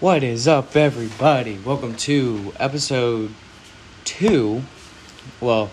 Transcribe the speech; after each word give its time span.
What 0.00 0.22
is 0.22 0.48
up, 0.48 0.76
everybody? 0.76 1.58
Welcome 1.58 1.94
to 1.96 2.54
episode 2.58 3.34
two. 4.04 4.62
Well, 5.42 5.70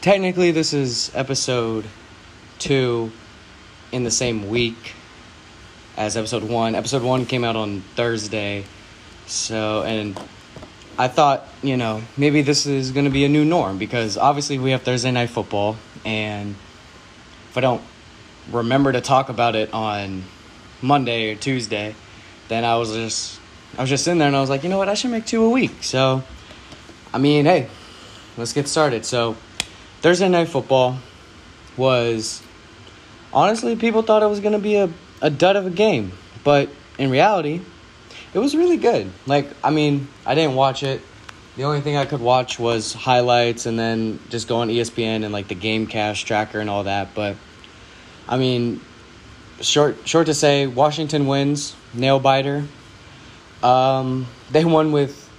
technically, 0.00 0.50
this 0.50 0.72
is 0.72 1.12
episode 1.14 1.84
two 2.58 3.12
in 3.92 4.04
the 4.04 4.10
same 4.10 4.48
week 4.48 4.94
as 5.94 6.16
episode 6.16 6.44
one. 6.44 6.74
Episode 6.74 7.02
one 7.02 7.26
came 7.26 7.44
out 7.44 7.54
on 7.54 7.82
Thursday, 7.96 8.64
so 9.26 9.82
and 9.82 10.18
I 10.96 11.08
thought, 11.08 11.46
you 11.62 11.76
know, 11.76 12.00
maybe 12.16 12.40
this 12.40 12.64
is 12.64 12.92
going 12.92 13.04
to 13.04 13.10
be 13.10 13.26
a 13.26 13.28
new 13.28 13.44
norm 13.44 13.76
because 13.76 14.16
obviously 14.16 14.58
we 14.58 14.70
have 14.70 14.84
Thursday 14.84 15.10
night 15.10 15.28
football, 15.28 15.76
and 16.06 16.54
if 17.50 17.58
I 17.58 17.60
don't 17.60 17.82
remember 18.50 18.90
to 18.90 19.02
talk 19.02 19.28
about 19.28 19.54
it 19.54 19.74
on 19.74 20.24
Monday 20.80 21.30
or 21.30 21.36
Tuesday 21.36 21.94
then 22.52 22.64
I 22.64 22.76
was 22.76 22.92
just 22.92 23.40
I 23.78 23.80
was 23.80 23.90
just 23.90 24.04
sitting 24.04 24.18
there 24.18 24.28
and 24.28 24.36
I 24.36 24.40
was 24.40 24.50
like, 24.50 24.62
you 24.62 24.68
know 24.68 24.78
what, 24.78 24.88
I 24.88 24.94
should 24.94 25.10
make 25.10 25.24
two 25.24 25.44
a 25.44 25.50
week. 25.50 25.82
So 25.82 26.22
I 27.12 27.18
mean, 27.18 27.46
hey, 27.46 27.68
let's 28.36 28.52
get 28.52 28.68
started. 28.68 29.06
So 29.06 29.36
Thursday 30.00 30.28
night 30.28 30.48
football 30.48 30.98
was 31.76 32.42
honestly 33.32 33.76
people 33.76 34.02
thought 34.02 34.22
it 34.22 34.26
was 34.26 34.40
gonna 34.40 34.58
be 34.58 34.76
a, 34.76 34.90
a 35.22 35.30
dud 35.30 35.56
of 35.56 35.66
a 35.66 35.70
game. 35.70 36.12
But 36.44 36.68
in 36.98 37.10
reality, 37.10 37.60
it 38.34 38.38
was 38.38 38.54
really 38.54 38.76
good. 38.76 39.10
Like, 39.26 39.48
I 39.64 39.70
mean, 39.70 40.08
I 40.26 40.34
didn't 40.34 40.54
watch 40.54 40.82
it. 40.82 41.00
The 41.56 41.64
only 41.64 41.80
thing 41.82 41.96
I 41.96 42.06
could 42.06 42.20
watch 42.20 42.58
was 42.58 42.92
highlights 42.92 43.66
and 43.66 43.78
then 43.78 44.18
just 44.30 44.48
go 44.48 44.58
on 44.58 44.68
ESPN 44.68 45.22
and 45.22 45.32
like 45.32 45.48
the 45.48 45.54
Gamecast 45.54 46.24
tracker 46.24 46.60
and 46.60 46.68
all 46.68 46.84
that. 46.84 47.14
But 47.14 47.36
I 48.28 48.38
mean, 48.38 48.80
short 49.60 49.96
short 50.06 50.26
to 50.26 50.34
say, 50.34 50.66
Washington 50.66 51.26
wins, 51.26 51.76
nail 51.94 52.18
biter. 52.18 52.64
Um, 53.62 54.26
they 54.50 54.64
won 54.64 54.92
with 54.92 55.30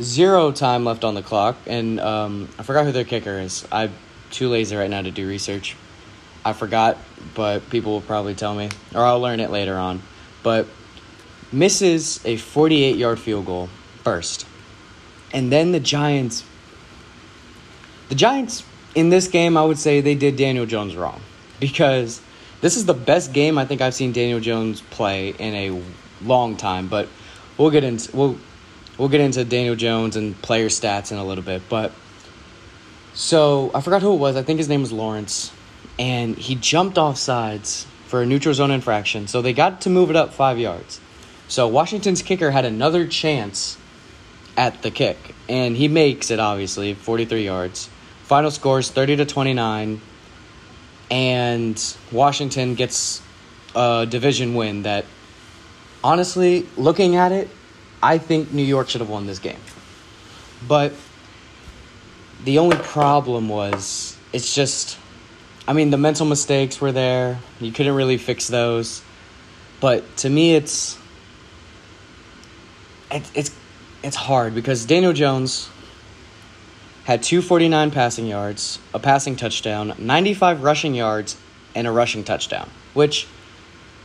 zero 0.00 0.52
time 0.52 0.84
left 0.84 1.04
on 1.04 1.14
the 1.14 1.22
clock, 1.22 1.56
and 1.66 2.00
um, 2.00 2.48
I 2.58 2.62
forgot 2.62 2.84
who 2.84 2.92
their 2.92 3.04
kicker 3.04 3.38
is. 3.38 3.66
I'm 3.70 3.92
too 4.30 4.48
lazy 4.48 4.76
right 4.76 4.90
now 4.90 5.02
to 5.02 5.10
do 5.10 5.26
research. 5.26 5.76
I 6.44 6.52
forgot, 6.52 6.98
but 7.34 7.68
people 7.70 7.92
will 7.92 8.00
probably 8.00 8.34
tell 8.34 8.54
me, 8.54 8.68
or 8.94 9.02
I'll 9.02 9.20
learn 9.20 9.40
it 9.40 9.50
later 9.50 9.76
on. 9.76 10.02
But 10.42 10.66
misses 11.52 12.24
a 12.26 12.36
48 12.36 12.96
yard 12.96 13.18
field 13.18 13.46
goal 13.46 13.68
first. 14.02 14.46
And 15.32 15.50
then 15.50 15.72
the 15.72 15.80
Giants. 15.80 16.44
The 18.08 18.14
Giants 18.14 18.64
in 18.94 19.08
this 19.08 19.28
game, 19.28 19.56
I 19.56 19.64
would 19.64 19.78
say 19.78 20.00
they 20.00 20.14
did 20.14 20.36
Daniel 20.36 20.66
Jones 20.66 20.94
wrong 20.94 21.20
because 21.60 22.20
this 22.64 22.78
is 22.78 22.86
the 22.86 22.94
best 22.94 23.34
game 23.34 23.58
I 23.58 23.66
think 23.66 23.82
I've 23.82 23.92
seen 23.92 24.12
Daniel 24.12 24.40
Jones 24.40 24.80
play 24.80 25.34
in 25.38 25.54
a 25.54 25.82
long 26.26 26.56
time. 26.56 26.88
But 26.88 27.10
we'll 27.58 27.70
get 27.70 27.84
into 27.84 28.16
we'll 28.16 28.38
we'll 28.96 29.10
get 29.10 29.20
into 29.20 29.44
Daniel 29.44 29.76
Jones 29.76 30.16
and 30.16 30.40
player 30.40 30.68
stats 30.68 31.12
in 31.12 31.18
a 31.18 31.24
little 31.26 31.44
bit. 31.44 31.60
But 31.68 31.92
so 33.12 33.70
I 33.74 33.82
forgot 33.82 34.00
who 34.00 34.14
it 34.14 34.16
was. 34.16 34.34
I 34.36 34.42
think 34.42 34.56
his 34.56 34.70
name 34.70 34.80
was 34.80 34.92
Lawrence, 34.92 35.52
and 35.98 36.38
he 36.38 36.54
jumped 36.54 36.96
off 36.96 37.18
sides 37.18 37.86
for 38.06 38.22
a 38.22 38.26
neutral 38.26 38.54
zone 38.54 38.70
infraction. 38.70 39.26
So 39.26 39.42
they 39.42 39.52
got 39.52 39.82
to 39.82 39.90
move 39.90 40.08
it 40.08 40.16
up 40.16 40.32
five 40.32 40.58
yards. 40.58 41.02
So 41.48 41.68
Washington's 41.68 42.22
kicker 42.22 42.50
had 42.50 42.64
another 42.64 43.06
chance 43.06 43.76
at 44.56 44.80
the 44.80 44.90
kick, 44.90 45.34
and 45.50 45.76
he 45.76 45.86
makes 45.86 46.30
it 46.30 46.40
obviously 46.40 46.94
43 46.94 47.44
yards. 47.44 47.90
Final 48.22 48.50
scores 48.50 48.90
30 48.90 49.16
to 49.16 49.26
29 49.26 50.00
and 51.10 51.96
Washington 52.10 52.74
gets 52.74 53.22
a 53.74 54.06
division 54.08 54.54
win 54.54 54.82
that 54.82 55.04
honestly, 56.02 56.66
looking 56.76 57.16
at 57.16 57.32
it, 57.32 57.48
I 58.02 58.18
think 58.18 58.52
New 58.52 58.62
York 58.62 58.88
should 58.88 59.00
have 59.00 59.10
won 59.10 59.26
this 59.26 59.38
game. 59.38 59.58
But 60.66 60.92
the 62.44 62.58
only 62.58 62.76
problem 62.76 63.48
was 63.48 64.16
it's 64.32 64.54
just 64.54 64.98
I 65.66 65.72
mean 65.72 65.90
the 65.90 65.98
mental 65.98 66.26
mistakes 66.26 66.80
were 66.80 66.92
there. 66.92 67.38
You 67.60 67.72
couldn't 67.72 67.94
really 67.94 68.18
fix 68.18 68.48
those. 68.48 69.02
But 69.80 70.16
to 70.18 70.30
me 70.30 70.54
it's 70.54 70.98
it, 73.10 73.30
it's 73.34 73.54
it's 74.02 74.16
hard 74.16 74.54
because 74.54 74.84
Daniel 74.84 75.12
Jones 75.12 75.68
had 77.04 77.22
249 77.22 77.90
passing 77.90 78.26
yards, 78.26 78.78
a 78.92 78.98
passing 78.98 79.36
touchdown, 79.36 79.94
95 79.98 80.62
rushing 80.62 80.94
yards, 80.94 81.36
and 81.74 81.86
a 81.86 81.90
rushing 81.90 82.24
touchdown. 82.24 82.68
Which, 82.94 83.26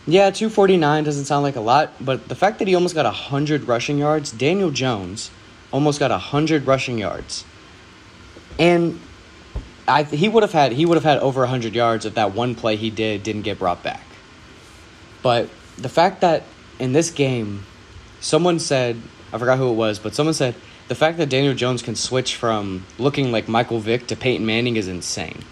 yeah, 0.06 0.32
249 0.32 1.04
doesn't 1.04 1.26
sound 1.26 1.44
like 1.44 1.56
a 1.56 1.62
lot, 1.62 1.94
but 2.04 2.28
the 2.28 2.36
fact 2.36 2.60
that 2.60 2.68
he 2.68 2.76
almost 2.76 2.96
got 2.96 3.06
100 3.06 3.68
rushing 3.68 3.98
yards, 3.98 4.32
Daniel 4.32 4.70
Jones 4.72 5.32
almost 5.72 6.00
got 6.00 6.12
100 6.12 6.68
rushing 6.68 6.98
yards. 6.98 7.46
And 8.58 9.00
I 9.88 10.04
he 10.04 10.30
would 10.30 10.44
have 10.44 10.52
had 10.52 10.74
he 10.74 10.86
would 10.86 10.96
have 10.96 11.04
had 11.04 11.18
over 11.20 11.42
100 11.42 11.74
yards 11.74 12.06
if 12.06 12.16
that 12.16 12.34
one 12.36 12.54
play 12.54 12.76
he 12.76 12.90
did 12.90 13.24
didn't 13.24 13.42
get 13.44 13.58
brought 13.58 13.82
back. 13.82 14.04
But 15.24 15.50
the 15.78 15.90
fact 15.90 16.22
that 16.22 16.44
in 16.78 16.92
this 16.94 17.10
game 17.10 17.66
someone 18.20 18.60
said, 18.60 19.02
I 19.32 19.38
forgot 19.38 19.58
who 19.58 19.70
it 19.70 19.76
was, 19.76 19.98
but 19.98 20.14
someone 20.14 20.34
said 20.34 20.56
the 20.90 20.96
fact 20.96 21.20
that 21.20 21.30
Daniel 21.30 21.54
Jones 21.54 21.84
can 21.84 21.96
switch 21.96 22.36
from 22.36 22.84
looking 22.98 23.32
like 23.32 23.48
Michael 23.48 23.80
Vick 23.80 24.08
to 24.08 24.16
Peyton 24.16 24.46
Manning 24.46 24.76
is 24.76 24.88
insane. 24.88 25.44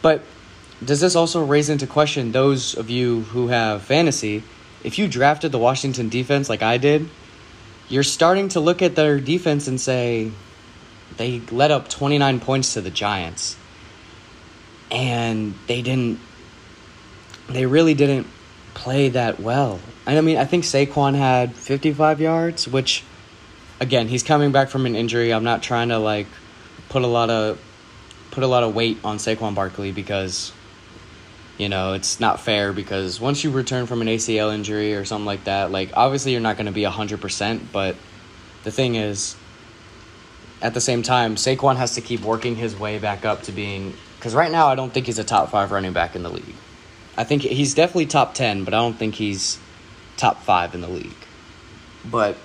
But 0.00 0.22
does 0.82 1.00
this 1.00 1.14
also 1.14 1.44
raise 1.44 1.68
into 1.68 1.86
question 1.86 2.32
those 2.32 2.74
of 2.74 2.88
you 2.88 3.20
who 3.20 3.48
have 3.48 3.82
fantasy? 3.82 4.42
If 4.82 4.98
you 4.98 5.06
drafted 5.06 5.52
the 5.52 5.58
Washington 5.58 6.08
defense 6.08 6.48
like 6.48 6.62
I 6.62 6.78
did, 6.78 7.10
you're 7.90 8.02
starting 8.02 8.48
to 8.50 8.60
look 8.60 8.80
at 8.80 8.96
their 8.96 9.20
defense 9.20 9.68
and 9.68 9.78
say 9.78 10.32
they 11.18 11.40
let 11.50 11.70
up 11.70 11.90
29 11.90 12.40
points 12.40 12.72
to 12.72 12.80
the 12.80 12.90
Giants. 12.90 13.58
And 14.90 15.54
they 15.66 15.82
didn't 15.82 16.20
they 17.50 17.66
really 17.66 17.92
didn't 17.92 18.26
play 18.72 19.10
that 19.10 19.40
well. 19.40 19.78
And 20.06 20.16
I 20.16 20.22
mean, 20.22 20.38
I 20.38 20.46
think 20.46 20.64
Saquon 20.64 21.14
had 21.14 21.54
55 21.54 22.22
yards, 22.22 22.66
which 22.66 23.04
again, 23.80 24.08
he's 24.08 24.22
coming 24.22 24.52
back 24.52 24.68
from 24.68 24.86
an 24.86 24.94
injury. 24.94 25.32
I'm 25.32 25.44
not 25.44 25.62
trying 25.62 25.88
to 25.88 25.98
like 25.98 26.26
put 26.88 27.02
a 27.02 27.06
lot 27.06 27.30
of 27.30 27.60
put 28.30 28.42
a 28.42 28.46
lot 28.46 28.62
of 28.62 28.74
weight 28.74 28.98
on 29.04 29.18
Saquon 29.18 29.54
Barkley 29.54 29.92
because 29.92 30.52
you 31.58 31.68
know, 31.68 31.92
it's 31.92 32.18
not 32.18 32.40
fair 32.40 32.72
because 32.72 33.20
once 33.20 33.44
you 33.44 33.50
return 33.50 33.86
from 33.86 34.02
an 34.02 34.08
ACL 34.08 34.52
injury 34.52 34.94
or 34.94 35.04
something 35.04 35.26
like 35.26 35.44
that, 35.44 35.70
like 35.70 35.90
obviously 35.94 36.32
you're 36.32 36.40
not 36.40 36.56
going 36.56 36.66
to 36.66 36.72
be 36.72 36.82
100%, 36.82 37.60
but 37.72 37.94
the 38.64 38.72
thing 38.72 38.96
is 38.96 39.36
at 40.60 40.74
the 40.74 40.80
same 40.80 41.02
time, 41.02 41.36
Saquon 41.36 41.76
has 41.76 41.94
to 41.94 42.00
keep 42.00 42.22
working 42.22 42.56
his 42.56 42.76
way 42.76 42.98
back 42.98 43.24
up 43.24 43.42
to 43.42 43.52
being 43.52 43.94
cuz 44.20 44.34
right 44.34 44.50
now 44.50 44.66
I 44.66 44.74
don't 44.74 44.92
think 44.92 45.06
he's 45.06 45.18
a 45.18 45.24
top 45.24 45.50
5 45.50 45.70
running 45.70 45.92
back 45.92 46.16
in 46.16 46.22
the 46.22 46.30
league. 46.30 46.54
I 47.16 47.22
think 47.22 47.42
he's 47.42 47.74
definitely 47.74 48.06
top 48.06 48.34
10, 48.34 48.64
but 48.64 48.74
I 48.74 48.78
don't 48.78 48.98
think 48.98 49.14
he's 49.14 49.58
top 50.16 50.42
5 50.42 50.74
in 50.74 50.80
the 50.80 50.88
league. 50.88 51.14
But 52.04 52.36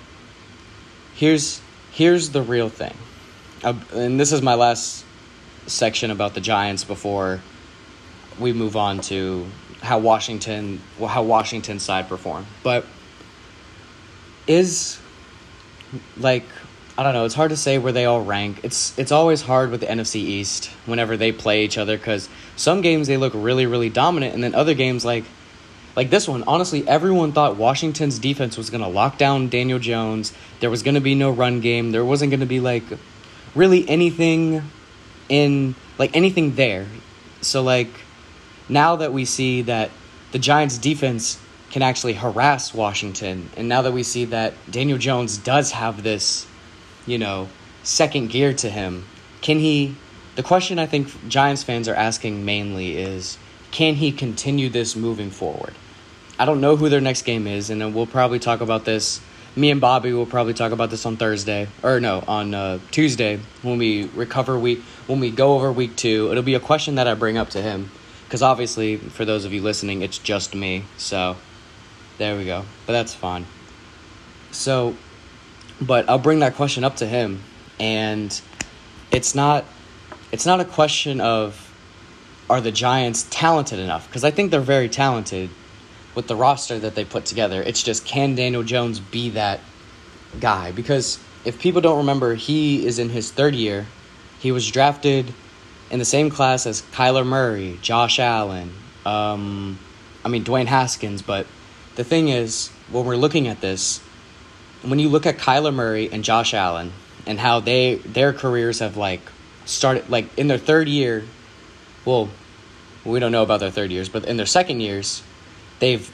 here's 1.20 1.60
here's 1.92 2.30
the 2.30 2.40
real 2.42 2.70
thing, 2.70 2.96
uh, 3.62 3.74
and 3.92 4.18
this 4.18 4.32
is 4.32 4.40
my 4.40 4.54
last 4.54 5.04
section 5.66 6.10
about 6.10 6.32
the 6.34 6.40
Giants 6.40 6.82
before 6.82 7.40
we 8.40 8.54
move 8.54 8.74
on 8.74 9.02
to 9.02 9.46
how 9.82 9.98
Washington 9.98 10.80
how 10.98 11.22
Washington 11.22 11.78
side 11.78 12.08
perform. 12.08 12.46
But 12.62 12.86
is 14.46 14.98
like 16.16 16.44
I 16.96 17.02
don't 17.02 17.12
know, 17.12 17.26
it's 17.26 17.34
hard 17.34 17.50
to 17.50 17.56
say 17.56 17.78
where 17.78 17.92
they 17.92 18.06
all 18.06 18.22
rank. 18.22 18.60
It's 18.62 18.98
it's 18.98 19.12
always 19.12 19.42
hard 19.42 19.70
with 19.70 19.80
the 19.80 19.86
NFC 19.86 20.16
East 20.16 20.70
whenever 20.86 21.18
they 21.18 21.32
play 21.32 21.64
each 21.64 21.76
other 21.76 21.98
cuz 21.98 22.30
some 22.56 22.80
games 22.80 23.08
they 23.08 23.18
look 23.18 23.34
really 23.36 23.66
really 23.66 23.90
dominant 23.90 24.34
and 24.34 24.42
then 24.42 24.54
other 24.54 24.72
games 24.72 25.04
like 25.04 25.24
like 25.96 26.10
this 26.10 26.28
one, 26.28 26.44
honestly, 26.46 26.86
everyone 26.86 27.32
thought 27.32 27.56
Washington's 27.56 28.18
defense 28.18 28.56
was 28.56 28.70
going 28.70 28.82
to 28.82 28.88
lock 28.88 29.18
down 29.18 29.48
Daniel 29.48 29.78
Jones. 29.78 30.32
There 30.60 30.70
was 30.70 30.82
going 30.82 30.94
to 30.94 31.00
be 31.00 31.14
no 31.14 31.30
run 31.30 31.60
game. 31.60 31.90
There 31.92 32.04
wasn't 32.04 32.30
going 32.30 32.40
to 32.40 32.46
be 32.46 32.60
like 32.60 32.84
really 33.54 33.88
anything 33.88 34.62
in 35.28 35.74
like 35.98 36.16
anything 36.16 36.54
there. 36.54 36.86
So 37.40 37.62
like 37.62 37.88
now 38.68 38.96
that 38.96 39.12
we 39.12 39.24
see 39.24 39.62
that 39.62 39.90
the 40.32 40.38
Giants 40.38 40.78
defense 40.78 41.40
can 41.70 41.82
actually 41.82 42.14
harass 42.14 42.74
Washington 42.74 43.48
and 43.56 43.68
now 43.68 43.82
that 43.82 43.92
we 43.92 44.02
see 44.02 44.24
that 44.26 44.54
Daniel 44.70 44.98
Jones 44.98 45.38
does 45.38 45.72
have 45.72 46.02
this, 46.02 46.46
you 47.06 47.18
know, 47.18 47.48
second 47.82 48.30
gear 48.30 48.52
to 48.54 48.68
him, 48.68 49.06
can 49.40 49.58
he 49.58 49.96
the 50.36 50.42
question 50.42 50.78
I 50.78 50.86
think 50.86 51.28
Giants 51.28 51.62
fans 51.62 51.88
are 51.88 51.94
asking 51.94 52.44
mainly 52.44 52.96
is 52.96 53.36
can 53.70 53.94
he 53.94 54.12
continue 54.12 54.68
this 54.68 54.96
moving 54.96 55.30
forward? 55.30 55.74
I 56.38 56.44
don't 56.44 56.60
know 56.60 56.76
who 56.76 56.88
their 56.88 57.00
next 57.00 57.22
game 57.22 57.46
is, 57.46 57.70
and 57.70 57.94
we'll 57.94 58.06
probably 58.06 58.38
talk 58.38 58.60
about 58.60 58.84
this. 58.84 59.20
Me 59.56 59.70
and 59.70 59.80
Bobby 59.80 60.12
will 60.12 60.26
probably 60.26 60.54
talk 60.54 60.72
about 60.72 60.90
this 60.90 61.04
on 61.04 61.16
Thursday, 61.16 61.68
or 61.82 62.00
no, 62.00 62.22
on 62.26 62.54
uh, 62.54 62.78
Tuesday 62.90 63.40
when 63.62 63.78
we 63.78 64.04
recover 64.14 64.58
week, 64.58 64.80
when 65.06 65.20
we 65.20 65.30
go 65.30 65.54
over 65.54 65.72
week 65.72 65.96
two. 65.96 66.30
It'll 66.30 66.42
be 66.42 66.54
a 66.54 66.60
question 66.60 66.94
that 66.94 67.06
I 67.06 67.14
bring 67.14 67.36
up 67.36 67.50
to 67.50 67.60
him, 67.62 67.90
because 68.24 68.42
obviously, 68.42 68.96
for 68.96 69.24
those 69.24 69.44
of 69.44 69.52
you 69.52 69.60
listening, 69.60 70.02
it's 70.02 70.18
just 70.18 70.54
me. 70.54 70.84
So, 70.96 71.36
there 72.18 72.36
we 72.36 72.44
go. 72.44 72.64
But 72.86 72.92
that's 72.94 73.12
fine. 73.12 73.44
So, 74.52 74.96
but 75.80 76.08
I'll 76.08 76.18
bring 76.18 76.40
that 76.40 76.54
question 76.54 76.84
up 76.84 76.96
to 76.96 77.06
him, 77.06 77.42
and 77.78 78.40
it's 79.10 79.34
not 79.34 79.64
it's 80.32 80.46
not 80.46 80.60
a 80.60 80.64
question 80.64 81.20
of 81.20 81.69
are 82.50 82.60
the 82.60 82.72
Giants 82.72 83.26
talented 83.30 83.78
enough 83.78 84.08
because 84.08 84.24
I 84.24 84.32
think 84.32 84.50
they're 84.50 84.60
very 84.60 84.88
talented 84.88 85.50
with 86.16 86.26
the 86.26 86.34
roster 86.34 86.78
that 86.80 86.96
they 86.96 87.04
put 87.04 87.24
together. 87.24 87.62
It's 87.62 87.82
just 87.82 88.04
can 88.04 88.34
Daniel 88.34 88.64
Jones 88.64 88.98
be 88.98 89.30
that 89.30 89.60
guy? 90.40 90.72
Because 90.72 91.20
if 91.44 91.60
people 91.60 91.80
don't 91.80 91.98
remember, 91.98 92.34
he 92.34 92.84
is 92.84 92.98
in 92.98 93.08
his 93.08 93.30
third 93.30 93.54
year. 93.54 93.86
He 94.40 94.50
was 94.50 94.68
drafted 94.68 95.32
in 95.90 96.00
the 96.00 96.04
same 96.04 96.28
class 96.28 96.66
as 96.66 96.82
Kyler 96.82 97.24
Murray, 97.24 97.78
Josh 97.82 98.18
Allen, 98.18 98.72
um, 99.06 99.78
I 100.24 100.28
mean 100.28 100.44
Dwayne 100.44 100.66
Haskins. 100.66 101.22
But 101.22 101.46
the 101.94 102.04
thing 102.04 102.28
is, 102.28 102.68
when 102.90 103.04
we're 103.06 103.16
looking 103.16 103.46
at 103.46 103.60
this, 103.60 104.00
when 104.82 104.98
you 104.98 105.08
look 105.08 105.24
at 105.24 105.38
Kyler 105.38 105.72
Murray 105.72 106.10
and 106.10 106.24
Josh 106.24 106.52
Allen 106.52 106.92
and 107.26 107.38
how 107.38 107.60
they 107.60 107.94
their 107.96 108.32
careers 108.32 108.80
have 108.80 108.96
like 108.96 109.20
started 109.66 110.10
like 110.10 110.36
in 110.36 110.48
their 110.48 110.58
third 110.58 110.88
year, 110.88 111.24
well, 112.04 112.28
we 113.04 113.18
don't 113.18 113.32
know 113.32 113.42
about 113.42 113.60
their 113.60 113.70
third 113.70 113.90
years, 113.90 114.08
but 114.08 114.24
in 114.24 114.36
their 114.36 114.46
second 114.46 114.80
years, 114.80 115.22
they've 115.78 116.10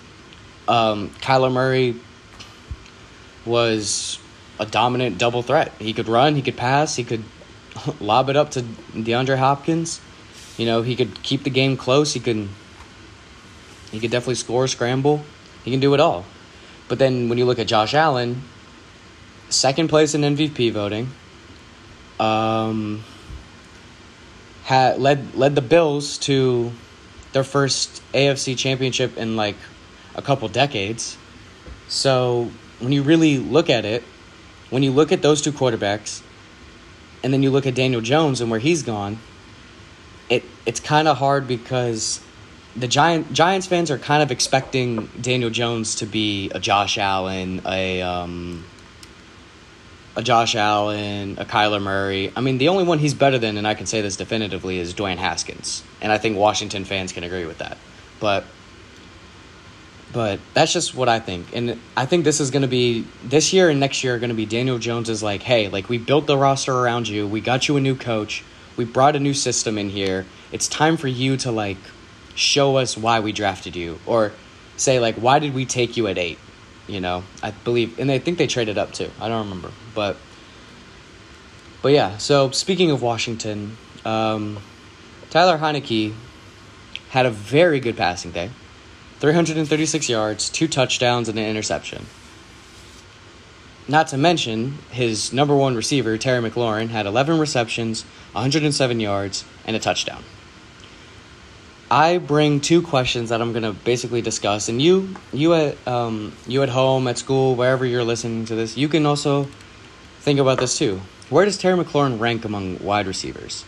um, 0.69 1.11
Kyler 1.21 1.53
Murray 1.53 1.97
was 3.45 4.19
a 4.59 4.67
dominant 4.67 5.19
double 5.19 5.43
threat. 5.43 5.73
He 5.79 5.93
could 5.93 6.09
run, 6.09 6.35
he 6.35 6.43
could 6.43 6.57
pass, 6.57 6.97
he 6.97 7.05
could 7.05 7.25
lob 8.01 8.29
it 8.29 8.37
up 8.37 8.53
to 8.53 8.63
DeAndre 8.63 9.39
Hopkins. 9.39 10.01
You 10.57 10.67
know, 10.67 10.83
he 10.83 10.97
could 10.97 11.23
keep 11.23 11.43
the 11.43 11.51
game 11.51 11.77
close. 11.77 12.15
He 12.15 12.21
could 12.21 12.49
he 13.91 14.01
could 14.01 14.11
definitely 14.11 14.35
score, 14.37 14.67
scramble. 14.67 15.25
He 15.65 15.71
can 15.71 15.81
do 15.81 15.95
it 15.95 16.01
all. 16.01 16.25
But 16.89 16.99
then 16.99 17.29
when 17.29 17.39
you 17.39 17.45
look 17.45 17.59
at 17.59 17.67
Josh 17.67 17.95
Allen, 17.95 18.43
second 19.49 19.89
place 19.89 20.15
in 20.15 20.23
MVP 20.23 20.73
voting, 20.73 21.11
um, 22.19 23.05
had 24.67 24.99
led 24.99 25.37
led 25.37 25.55
the 25.55 25.63
Bills 25.63 26.19
to 26.19 26.73
their 27.33 27.45
first 27.45 28.03
AFC 28.13 28.59
championship 28.59 29.17
in 29.17 29.37
like 29.37 29.55
a 30.17 30.23
couple 30.23 30.49
decades. 30.49 31.17
So 31.87 32.51
when 32.81 32.91
you 32.91 33.05
really 33.05 33.39
look 33.39 33.71
at 33.71 33.85
it, 33.85 34.03
when 34.71 34.83
you 34.83 34.91
look 34.91 35.13
at 35.13 35.23
those 35.23 35.41
two 35.41 35.53
quarterbacks, 35.53 36.21
and 37.23 37.33
then 37.33 37.45
you 37.45 37.51
look 37.53 37.65
at 37.65 37.77
Daniel 37.77 38.01
Jones 38.01 38.41
and 38.41 38.51
where 38.51 38.59
he's 38.59 38.83
gone, 38.83 39.21
it 40.29 40.43
it's 40.67 40.81
kind 40.81 41.07
of 41.07 41.17
hard 41.19 41.47
because 41.47 42.21
the 42.75 42.89
Giant 42.89 43.33
Giants 43.33 43.69
fans 43.69 43.89
are 43.93 43.99
kind 43.99 44.21
of 44.21 44.33
expecting 44.33 45.07
Daniel 45.21 45.51
Jones 45.51 45.95
to 45.97 46.07
be 46.07 46.51
a 46.51 46.59
Josh 46.59 46.99
Allen, 46.99 47.63
a 47.65 48.03
um, 48.03 48.65
a 50.17 50.23
Josh 50.23 50.57
Allen, 50.57 51.37
a 51.39 51.45
Kyler 51.45 51.81
Murray. 51.81 52.33
I 52.35 52.41
mean, 52.41 52.57
the 52.59 52.69
only 52.69 52.85
one 52.85 52.99
he's 52.99 53.15
better 53.15 53.39
than, 53.39 53.59
and 53.59 53.69
I 53.69 53.75
can 53.75 53.87
say 53.87 54.01
this 54.01 54.17
definitively, 54.17 54.79
is 54.79 54.95
Dwayne 54.95 55.19
Haskins, 55.19 55.85
and 56.01 56.11
I 56.11 56.19
think 56.19 56.39
Washington 56.39 56.85
fans 56.85 57.13
can 57.13 57.23
agree 57.23 57.45
with 57.45 57.59
that. 57.59 57.77
But 58.19 58.45
but 60.13 60.41
that's 60.55 60.73
just 60.73 60.95
what 60.95 61.11
I 61.11 61.21
think. 61.21 61.55
And 61.55 61.79
I 61.95 62.07
think 62.07 62.25
this 62.25 62.41
is 62.41 62.51
going 62.51 62.63
to 62.63 62.69
be 62.69 63.07
this 63.23 63.53
year 63.53 63.69
and 63.69 63.79
next 63.79 64.03
year 64.03 64.15
are 64.15 64.19
going 64.19 64.31
to 64.31 64.37
be 64.37 64.47
Daniel 64.47 64.79
Jones 64.79 65.11
is 65.11 65.23
like, 65.23 65.43
"Hey, 65.43 65.69
like 65.69 65.91
we 65.91 65.99
built 65.99 66.27
the 66.27 66.39
roster 66.39 66.73
around 66.73 67.09
you. 67.09 67.27
We 67.27 67.43
got 67.43 67.69
you 67.69 67.77
a 67.77 67.81
new 67.81 67.95
coach. 67.95 68.43
We 68.77 68.87
brought 68.87 69.17
a 69.17 69.21
new 69.21 69.35
system 69.35 69.77
in 69.77 69.91
here. 69.91 70.25
It's 70.51 70.69
time 70.69 70.97
for 70.97 71.09
you 71.09 71.37
to 71.39 71.53
like 71.53 71.77
show 72.35 72.77
us 72.77 72.97
why 72.97 73.21
we 73.21 73.33
drafted 73.33 73.77
you 73.77 73.99
or 74.07 74.33
say 74.79 74.99
like 74.99 75.17
why 75.17 75.39
did 75.39 75.53
we 75.53 75.67
take 75.67 75.99
you 75.99 76.07
at 76.07 76.17
8?" 76.17 76.39
You 76.87 77.01
know, 77.01 77.25
I 77.43 77.51
believe 77.51 77.99
and 77.99 78.11
I 78.11 78.19
think 78.19 78.39
they 78.39 78.47
traded 78.47 78.79
up 78.79 78.93
too. 78.93 79.11
I 79.21 79.29
don't 79.29 79.49
remember. 79.49 79.73
But 79.95 80.17
But 81.83 81.93
yeah, 81.93 82.19
so 82.19 82.51
speaking 82.51 82.91
of 82.91 83.03
Washington, 83.03 83.77
um, 84.05 84.59
Tyler 85.31 85.59
Heinicke 85.59 86.15
had 87.11 87.27
a 87.27 87.31
very 87.31 87.81
good 87.81 87.97
passing 87.97 88.31
day. 88.31 88.51
336 89.19 90.09
yards, 90.09 90.51
two 90.51 90.69
touchdowns, 90.69 91.29
and 91.29 91.39
an 91.39 91.47
interception. 91.47 92.07
Not 93.89 94.09
to 94.09 94.19
mention, 94.19 94.79
his 94.91 95.33
number 95.33 95.55
one 95.55 95.77
receiver, 95.77 96.19
Terry 96.19 96.49
McLaurin, 96.49 96.89
had 96.89 97.07
11 97.07 97.39
receptions, 97.39 98.03
107 98.33 99.01
yards, 99.01 99.45
and 99.65 99.77
a 99.77 99.79
touchdown. 99.79 100.23
I 101.91 102.19
bring 102.19 102.61
two 102.61 102.83
questions 102.83 103.29
that 103.31 103.41
I'm 103.41 103.53
going 103.53 103.63
to 103.63 103.73
basically 103.73 104.21
discuss, 104.21 104.69
and 104.69 104.83
you, 104.83 105.15
you 105.33 105.55
at, 105.55 105.87
um, 105.87 106.33
you 106.47 106.63
at 106.63 106.69
home, 106.69 107.07
at 107.07 107.17
school, 107.19 107.55
wherever 107.55 107.87
you're 107.87 108.05
listening 108.05 108.45
to 108.47 108.55
this, 108.57 108.77
you 108.77 108.89
can 108.89 109.07
also 109.07 109.47
think 110.21 110.41
about 110.41 110.59
this 110.59 110.77
too. 110.77 111.01
Where 111.31 111.45
does 111.45 111.59
Terry 111.59 111.83
McLaurin 111.83 112.19
rank 112.19 112.45
among 112.45 112.83
wide 112.83 113.07
receivers? 113.07 113.65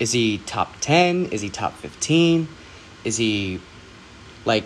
Is 0.00 0.12
he 0.12 0.38
top 0.38 0.74
10? 0.80 1.26
Is 1.26 1.40
he 1.40 1.48
top 1.48 1.74
15? 1.74 2.48
Is 3.04 3.16
he 3.16 3.60
like 4.44 4.64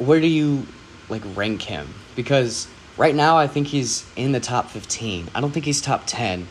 where 0.00 0.20
do 0.20 0.26
you 0.26 0.66
like 1.08 1.22
rank 1.36 1.62
him? 1.62 1.94
Because 2.16 2.66
right 2.96 3.14
now 3.14 3.36
I 3.36 3.46
think 3.46 3.68
he's 3.68 4.06
in 4.16 4.32
the 4.32 4.40
top 4.40 4.70
15. 4.70 5.28
I 5.34 5.40
don't 5.40 5.52
think 5.52 5.66
he's 5.66 5.80
top 5.80 6.04
10. 6.06 6.48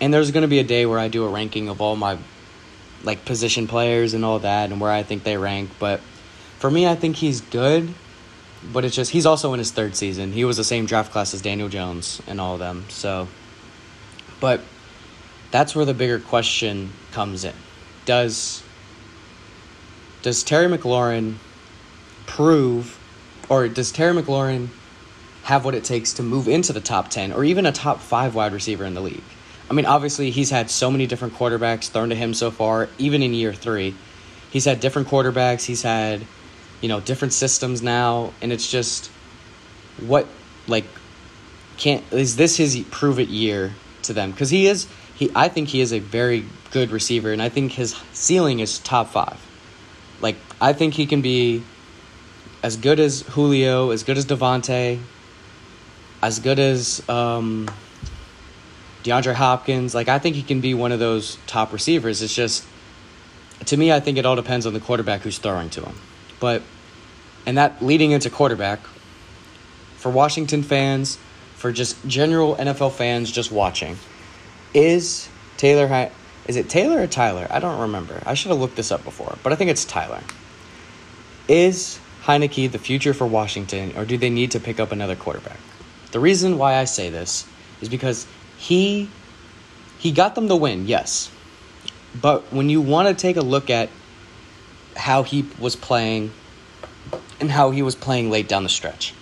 And 0.00 0.14
there's 0.14 0.30
going 0.30 0.42
to 0.42 0.48
be 0.48 0.58
a 0.58 0.64
day 0.64 0.86
where 0.86 0.98
I 0.98 1.08
do 1.08 1.24
a 1.24 1.28
ranking 1.28 1.68
of 1.68 1.80
all 1.80 1.96
my 1.96 2.18
like 3.04 3.24
position 3.24 3.66
players 3.66 4.14
and 4.14 4.24
all 4.24 4.40
that 4.40 4.70
and 4.70 4.80
where 4.80 4.90
I 4.90 5.02
think 5.02 5.22
they 5.22 5.36
rank, 5.36 5.70
but 5.78 6.00
for 6.58 6.70
me 6.70 6.86
I 6.86 6.94
think 6.94 7.16
he's 7.16 7.40
good, 7.40 7.92
but 8.72 8.84
it's 8.84 8.94
just 8.96 9.10
he's 9.10 9.26
also 9.26 9.52
in 9.52 9.58
his 9.58 9.70
third 9.70 9.96
season. 9.96 10.32
He 10.32 10.44
was 10.44 10.56
the 10.56 10.64
same 10.64 10.86
draft 10.86 11.12
class 11.12 11.34
as 11.34 11.42
Daniel 11.42 11.68
Jones 11.68 12.20
and 12.26 12.40
all 12.40 12.54
of 12.54 12.58
them. 12.58 12.84
So 12.88 13.28
but 14.40 14.60
that's 15.50 15.74
where 15.74 15.84
the 15.84 15.94
bigger 15.94 16.18
question 16.18 16.92
comes 17.12 17.44
in. 17.44 17.54
Does 18.04 18.62
does 20.22 20.42
Terry 20.42 20.66
McLaurin 20.66 21.36
prove, 22.26 22.98
or 23.48 23.68
does 23.68 23.92
Terry 23.92 24.20
McLaurin 24.20 24.68
have 25.44 25.64
what 25.64 25.74
it 25.74 25.84
takes 25.84 26.12
to 26.14 26.22
move 26.22 26.48
into 26.48 26.72
the 26.72 26.80
top 26.80 27.08
10 27.08 27.32
or 27.32 27.44
even 27.44 27.64
a 27.64 27.72
top 27.72 28.00
five 28.00 28.34
wide 28.34 28.52
receiver 28.52 28.84
in 28.84 28.94
the 28.94 29.00
league? 29.00 29.22
I 29.70 29.74
mean, 29.74 29.84
obviously, 29.84 30.30
he's 30.30 30.50
had 30.50 30.70
so 30.70 30.90
many 30.90 31.06
different 31.06 31.34
quarterbacks 31.34 31.88
thrown 31.90 32.08
to 32.08 32.14
him 32.14 32.32
so 32.32 32.50
far, 32.50 32.88
even 32.98 33.22
in 33.22 33.34
year 33.34 33.52
three. 33.52 33.94
He's 34.50 34.64
had 34.64 34.80
different 34.80 35.08
quarterbacks, 35.08 35.64
he's 35.64 35.82
had, 35.82 36.24
you 36.80 36.88
know, 36.88 37.00
different 37.00 37.34
systems 37.34 37.82
now, 37.82 38.32
and 38.40 38.50
it's 38.50 38.70
just 38.70 39.10
what, 40.00 40.26
like, 40.66 40.86
can't, 41.76 42.02
is 42.12 42.36
this 42.36 42.56
his 42.56 42.82
prove 42.90 43.18
it 43.18 43.28
year 43.28 43.74
to 44.02 44.14
them? 44.14 44.30
Because 44.30 44.48
he 44.48 44.66
is, 44.66 44.88
he, 45.14 45.30
I 45.34 45.48
think 45.48 45.68
he 45.68 45.82
is 45.82 45.92
a 45.92 45.98
very 45.98 46.46
good 46.70 46.90
receiver, 46.90 47.32
and 47.32 47.42
I 47.42 47.50
think 47.50 47.72
his 47.72 47.94
ceiling 48.12 48.60
is 48.60 48.78
top 48.78 49.10
five. 49.10 49.38
Like, 50.20 50.36
I 50.60 50.72
think 50.72 50.94
he 50.94 51.06
can 51.06 51.20
be 51.20 51.62
as 52.62 52.76
good 52.76 52.98
as 52.98 53.20
Julio, 53.20 53.90
as 53.90 54.02
good 54.02 54.16
as 54.16 54.24
Davante, 54.24 54.98
as 56.22 56.40
good 56.40 56.58
as 56.58 57.06
um, 57.08 57.68
DeAndre 59.02 59.34
Hopkins. 59.34 59.94
Like 59.94 60.08
I 60.08 60.18
think 60.18 60.36
he 60.36 60.42
can 60.42 60.60
be 60.60 60.74
one 60.74 60.92
of 60.92 60.98
those 60.98 61.38
top 61.46 61.72
receivers. 61.72 62.22
It's 62.22 62.34
just 62.34 62.66
to 63.66 63.76
me, 63.76 63.92
I 63.92 64.00
think 64.00 64.18
it 64.18 64.26
all 64.26 64.36
depends 64.36 64.66
on 64.66 64.72
the 64.72 64.80
quarterback 64.80 65.22
who's 65.22 65.38
throwing 65.38 65.70
to 65.70 65.82
him. 65.82 65.94
But 66.40 66.62
and 67.46 67.56
that 67.58 67.82
leading 67.82 68.10
into 68.12 68.30
quarterback 68.30 68.80
for 69.96 70.10
Washington 70.10 70.62
fans, 70.62 71.18
for 71.56 71.72
just 71.72 72.06
general 72.06 72.56
NFL 72.56 72.92
fans 72.92 73.32
just 73.32 73.50
watching, 73.50 73.96
is 74.74 75.28
Taylor. 75.56 76.10
Is 76.46 76.56
it 76.56 76.68
Taylor 76.68 77.02
or 77.02 77.06
Tyler? 77.06 77.46
I 77.50 77.60
don't 77.60 77.80
remember. 77.80 78.22
I 78.24 78.34
should 78.34 78.50
have 78.50 78.60
looked 78.60 78.76
this 78.76 78.90
up 78.90 79.04
before, 79.04 79.36
but 79.42 79.52
I 79.52 79.56
think 79.56 79.70
it's 79.70 79.84
Tyler. 79.84 80.22
Is 81.46 81.98
Heinicke 82.22 82.70
the 82.70 82.78
future 82.78 83.12
for 83.12 83.26
Washington, 83.26 83.92
or 83.96 84.04
do 84.04 84.16
they 84.16 84.30
need 84.30 84.50
to 84.52 84.60
pick 84.60 84.80
up 84.80 84.92
another 84.92 85.16
quarterback? 85.16 85.58
The 86.12 86.20
reason 86.20 86.58
why 86.58 86.76
I 86.76 86.84
say 86.84 87.10
this 87.10 87.46
is 87.80 87.88
because 87.88 88.26
he 88.58 89.08
he 89.98 90.12
got 90.12 90.34
them 90.34 90.48
the 90.48 90.56
win, 90.56 90.86
yes. 90.86 91.30
But 92.20 92.52
when 92.52 92.68
you 92.68 92.80
want 92.80 93.08
to 93.08 93.14
take 93.14 93.36
a 93.36 93.40
look 93.40 93.70
at 93.70 93.88
how 94.96 95.22
he 95.22 95.46
was 95.58 95.76
playing 95.76 96.32
and 97.40 97.50
how 97.50 97.70
he 97.70 97.82
was 97.82 97.94
playing 97.94 98.30
late 98.30 98.48
down 98.48 98.64
the 98.64 98.68
stretch, 98.68 99.14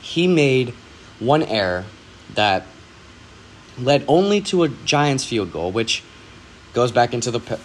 he 0.00 0.26
made 0.26 0.74
one 1.18 1.42
error 1.42 1.84
that 2.34 2.66
led 3.78 4.04
only 4.08 4.40
to 4.42 4.62
a 4.62 4.68
Giants 4.68 5.24
field 5.24 5.52
goal, 5.52 5.72
which 5.72 6.02
goes 6.72 6.92
back 6.92 7.14
into 7.14 7.30
the 7.30 7.58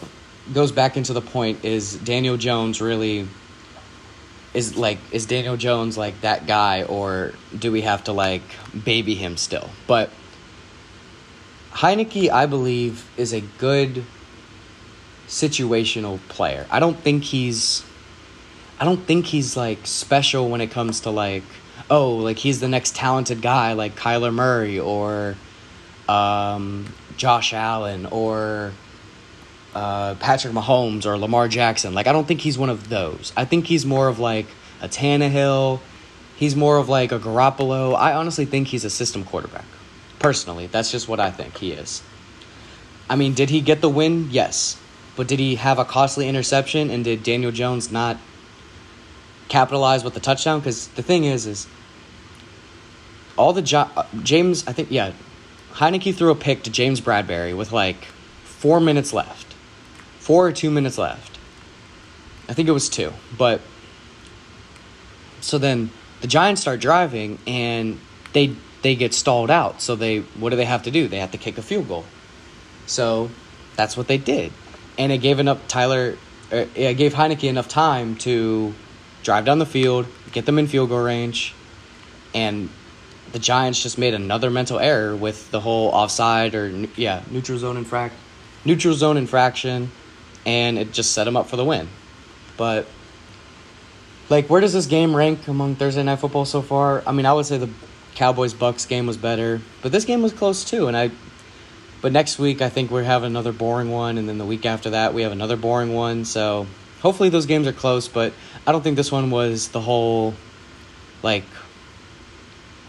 goes 0.54 0.72
back 0.72 0.96
into 0.96 1.14
the 1.14 1.22
point 1.22 1.66
is 1.66 1.96
Daniel 1.98 2.38
Jones 2.38 2.82
really 2.82 3.28
is 4.54 4.78
like 4.78 5.00
is 5.12 5.26
Daniel 5.26 5.58
Jones 5.58 5.98
like 5.98 6.22
that 6.22 6.48
guy 6.48 6.84
or 6.84 7.34
do 7.58 7.72
we 7.72 7.82
have 7.82 8.04
to 8.06 8.14
like 8.14 8.44
baby 8.84 9.16
him 9.16 9.38
still? 9.38 9.70
But 9.88 10.12
Heinicke, 11.76 12.30
I 12.30 12.46
believe, 12.46 13.10
is 13.18 13.34
a 13.34 13.42
good 13.42 14.06
situational 15.28 16.20
player. 16.30 16.66
I 16.72 16.80
don't 16.80 16.98
think 16.98 17.24
he's 17.24 17.84
I 18.80 18.86
don't 18.86 19.06
think 19.06 19.26
he's 19.26 19.58
like 19.58 19.80
special 19.84 20.50
when 20.50 20.62
it 20.62 20.72
comes 20.72 21.02
to 21.02 21.10
like 21.10 21.44
oh, 21.90 22.16
like 22.16 22.38
he's 22.38 22.62
the 22.62 22.68
next 22.68 22.96
talented 22.96 23.42
guy 23.42 23.74
like 23.74 23.96
Kyler 23.96 24.34
Murray 24.34 24.80
or 24.80 25.36
um, 26.08 26.86
Josh 27.18 27.54
Allen 27.54 28.06
or 28.06 28.72
uh, 29.74 30.16
Patrick 30.16 30.54
Mahomes 30.54 31.06
or 31.06 31.18
Lamar 31.18 31.50
Jackson. 31.50 31.94
Like 31.94 32.08
I 32.08 32.14
don't 32.14 32.28
think 32.28 32.42
he's 32.42 32.58
one 32.58 32.70
of 32.70 32.88
those. 32.88 33.34
I 33.36 33.44
think 33.44 33.68
he's 33.68 33.86
more 33.86 34.08
of 34.08 34.18
like 34.18 34.48
a 34.82 34.88
Tannehill. 34.88 35.82
He's 36.38 36.56
more 36.56 36.78
of 36.78 36.88
like 36.88 37.12
a 37.12 37.20
Garoppolo. 37.20 37.96
I 37.96 38.14
honestly 38.14 38.46
think 38.46 38.70
he's 38.70 38.86
a 38.86 38.90
system 38.90 39.26
quarterback. 39.26 39.66
Personally, 40.20 40.68
that's 40.68 40.92
just 40.92 41.08
what 41.08 41.20
I 41.20 41.32
think 41.32 41.58
he 41.58 41.72
is. 41.72 42.02
I 43.10 43.16
mean, 43.16 43.34
did 43.34 43.50
he 43.50 43.62
get 43.62 43.82
the 43.82 43.90
win? 43.90 44.30
Yes. 44.32 44.80
But 45.16 45.28
did 45.28 45.40
he 45.40 45.56
have 45.56 45.80
a 45.80 45.86
costly 45.86 46.28
interception 46.28 46.90
and 46.90 47.04
did 47.04 47.24
Daniel 47.24 47.52
Jones 47.52 47.92
not 47.92 48.18
capitalize 49.48 50.04
with 50.04 50.14
the 50.14 50.20
touchdown? 50.20 50.60
Because 50.60 50.88
the 50.90 51.04
thing 51.04 51.24
is, 51.24 51.46
is 51.46 51.68
all 53.38 53.54
the 53.54 53.62
jo- 53.62 53.90
uh, 53.96 54.06
James, 54.24 54.68
I 54.68 54.74
think, 54.74 54.92
yeah, 54.92 55.14
Heinicke 55.74 56.16
threw 56.16 56.32
a 56.32 56.36
pick 56.36 56.64
to 56.64 56.70
James 56.70 57.02
Bradberry 57.02 57.56
with 57.56 57.72
like 57.72 58.06
four 58.44 58.80
minutes 58.80 59.14
left, 59.14 59.54
four 60.20 60.48
or 60.48 60.52
two 60.52 60.72
minutes 60.72 60.98
left. 60.98 61.38
I 62.48 62.54
think 62.54 62.70
it 62.70 62.72
was 62.72 62.90
two, 62.90 63.12
but 63.38 63.62
so 65.42 65.58
then 65.58 65.90
the 66.22 66.28
Giants 66.28 66.62
start 66.62 66.80
driving 66.80 67.40
and 67.46 68.00
they 68.34 68.56
they 68.82 68.96
get 68.96 69.14
stalled 69.14 69.52
out. 69.52 69.82
So 69.82 69.96
they 69.96 70.20
what 70.20 70.52
do 70.52 70.56
they 70.56 70.66
have 70.66 70.84
to 70.84 70.92
do? 70.92 71.08
They 71.08 71.20
have 71.20 71.32
to 71.32 71.38
kick 71.38 71.58
a 71.58 71.62
field 71.62 71.88
goal. 71.88 72.06
So 72.86 73.30
that's 73.76 73.98
what 73.98 74.08
they 74.08 74.18
did, 74.18 74.52
and 74.98 75.12
it 75.12 75.20
gave 75.20 75.40
enough 75.40 75.68
Tyler. 75.68 76.18
Uh, 76.52 76.66
it 76.76 76.96
gave 76.96 77.14
Heinicke 77.14 77.50
enough 77.50 77.68
time 77.68 78.16
to 78.18 78.74
drive 79.24 79.46
down 79.46 79.58
the 79.58 79.66
field, 79.66 80.06
get 80.32 80.46
them 80.46 80.60
in 80.60 80.68
field 80.68 80.90
goal 80.90 81.04
range, 81.04 81.56
and 82.34 82.70
the 83.32 83.40
Giants 83.40 83.82
just 83.82 83.98
made 83.98 84.14
another 84.14 84.52
mental 84.52 84.80
error 84.80 85.16
with 85.16 85.50
the 85.50 85.60
whole 85.60 85.90
offside 85.90 86.54
or 86.54 86.70
yeah 86.96 87.24
neutral 87.32 87.58
zone 87.58 87.78
infract 87.78 88.14
neutral 88.66 88.96
zone 88.96 89.18
infraction, 89.18 89.92
and 90.46 90.78
it 90.78 90.92
just 90.92 91.14
set 91.14 91.24
them 91.24 91.38
up 91.38 91.48
for 91.48 91.56
the 91.56 91.64
win. 91.64 91.88
But 92.58 92.88
like, 94.30 94.50
where 94.50 94.60
does 94.60 94.74
this 94.74 94.88
game 94.88 95.16
rank 95.16 95.48
among 95.48 95.76
Thursday 95.76 96.04
night 96.04 96.20
football 96.20 96.46
so 96.46 96.62
far? 96.62 97.04
I 97.06 97.12
mean, 97.12 97.26
I 97.26 97.34
would 97.34 97.46
say 97.46 97.58
the 97.58 97.70
Cowboys 98.16 98.54
Bucks 98.54 98.86
game 98.86 99.06
was 99.06 99.18
better, 99.18 99.62
but 99.82 99.92
this 99.92 100.06
game 100.06 100.22
was 100.22 100.34
close 100.34 100.64
too. 100.64 100.88
And 100.88 100.98
I, 100.98 101.12
but 102.02 102.12
next 102.12 102.40
week 102.40 102.62
I 102.62 102.70
think 102.70 102.90
we 102.90 103.06
have 103.06 103.24
another 103.24 103.52
boring 103.52 103.92
one, 103.92 104.18
and 104.18 104.28
then 104.28 104.38
the 104.38 104.46
week 104.46 104.66
after 104.66 104.92
that 104.92 105.14
we 105.14 105.22
have 105.22 105.32
another 105.32 105.58
boring 105.58 105.94
one. 105.94 106.26
So 106.26 106.66
hopefully 107.02 107.30
those 107.30 107.46
games 107.46 107.68
are 107.68 107.74
close, 107.74 108.08
but 108.08 108.34
I 108.66 108.72
don't 108.72 108.82
think 108.82 108.96
this 108.96 109.12
one 109.12 109.30
was 109.30 109.70
the 109.70 109.82
whole, 109.82 110.34
like, 111.22 111.46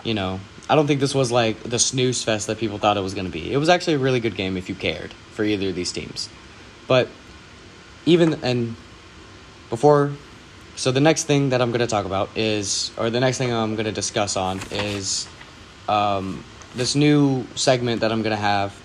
you 0.04 0.14
know, 0.14 0.40
I 0.68 0.75
don't 0.75 0.87
think 0.87 1.00
this 1.00 1.14
was 1.14 1.30
like 1.30 1.62
the 1.62 1.78
snooze 1.78 2.25
fest 2.25 2.47
that 2.47 2.59
people 2.59 2.78
thought 2.78 2.97
it 2.97 3.02
was 3.02 3.14
going 3.14 3.26
to 3.26 3.33
be. 3.33 3.52
It 3.52 3.59
was 3.59 3.68
actually 3.68 3.95
a 3.95 3.99
really 3.99 4.21
good 4.21 4.37
game 4.37 4.56
if 4.56 4.68
you 4.68 4.75
cared 4.75 5.12
for 5.33 5.45
either 5.45 5.68
of 5.68 5.75
these 5.75 5.92
teams. 5.92 6.28
But 6.88 7.09
even 8.04 8.45
and 8.45 8.76
before 9.71 10.12
so 10.76 10.92
the 10.92 11.00
next 11.00 11.25
thing 11.25 11.50
that 11.50 11.61
I'm 11.61 11.71
going 11.71 11.80
to 11.80 11.87
talk 11.87 12.04
about 12.04 12.37
is 12.37 12.92
or 12.97 13.11
the 13.11 13.21
next 13.21 13.38
thing 13.38 13.52
I'm 13.52 13.75
going 13.75 13.87
to 13.87 13.92
discuss 13.92 14.37
on 14.37 14.61
is 14.71 15.28
um, 15.88 16.45
this 16.75 16.95
new 16.95 17.47
segment 17.54 18.02
that 18.02 18.12
I'm 18.12 18.23
going 18.23 18.37
to 18.37 18.42
have 18.42 18.80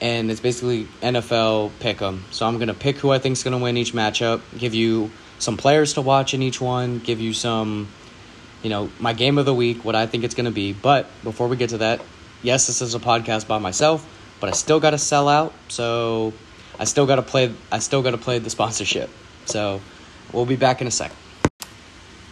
and 0.00 0.30
it's 0.30 0.40
basically 0.40 0.88
NFL 1.02 1.72
pick 1.78 2.00
'em. 2.00 2.24
So 2.30 2.46
I'm 2.46 2.56
going 2.56 2.68
to 2.68 2.74
pick 2.74 2.96
who 2.96 3.10
I 3.10 3.18
think 3.18 3.34
is 3.34 3.42
going 3.42 3.56
to 3.56 3.62
win 3.62 3.76
each 3.76 3.92
matchup, 3.92 4.40
give 4.56 4.74
you 4.74 5.10
some 5.38 5.56
players 5.56 5.94
to 5.94 6.00
watch 6.02 6.32
in 6.32 6.42
each 6.42 6.60
one, 6.60 6.98
give 6.98 7.20
you 7.20 7.34
some 7.34 7.88
you 8.62 8.70
know, 8.70 8.90
my 8.98 9.12
game 9.12 9.38
of 9.38 9.46
the 9.46 9.54
week, 9.54 9.84
what 9.84 9.94
I 9.94 10.06
think 10.06 10.24
it's 10.24 10.34
going 10.34 10.44
to 10.44 10.50
be. 10.50 10.72
But 10.72 11.06
before 11.22 11.48
we 11.48 11.56
get 11.56 11.70
to 11.70 11.78
that, 11.78 12.00
yes, 12.42 12.66
this 12.66 12.82
is 12.82 12.94
a 12.94 12.98
podcast 12.98 13.46
by 13.46 13.58
myself, 13.58 14.06
but 14.40 14.48
I 14.48 14.52
still 14.52 14.80
got 14.80 14.90
to 14.90 14.98
sell 14.98 15.28
out. 15.28 15.52
So 15.68 16.32
I 16.78 16.84
still 16.84 17.06
got 17.06 17.16
to 17.16 17.22
play. 17.22 17.54
I 17.72 17.78
still 17.78 18.02
got 18.02 18.12
to 18.12 18.18
play 18.18 18.38
the 18.38 18.50
sponsorship. 18.50 19.10
So 19.46 19.80
we'll 20.32 20.46
be 20.46 20.56
back 20.56 20.80
in 20.80 20.86
a 20.86 20.90
sec. 20.90 21.12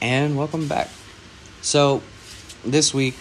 And 0.00 0.38
welcome 0.38 0.68
back. 0.68 0.90
So 1.60 2.02
this 2.64 2.94
week, 2.94 3.16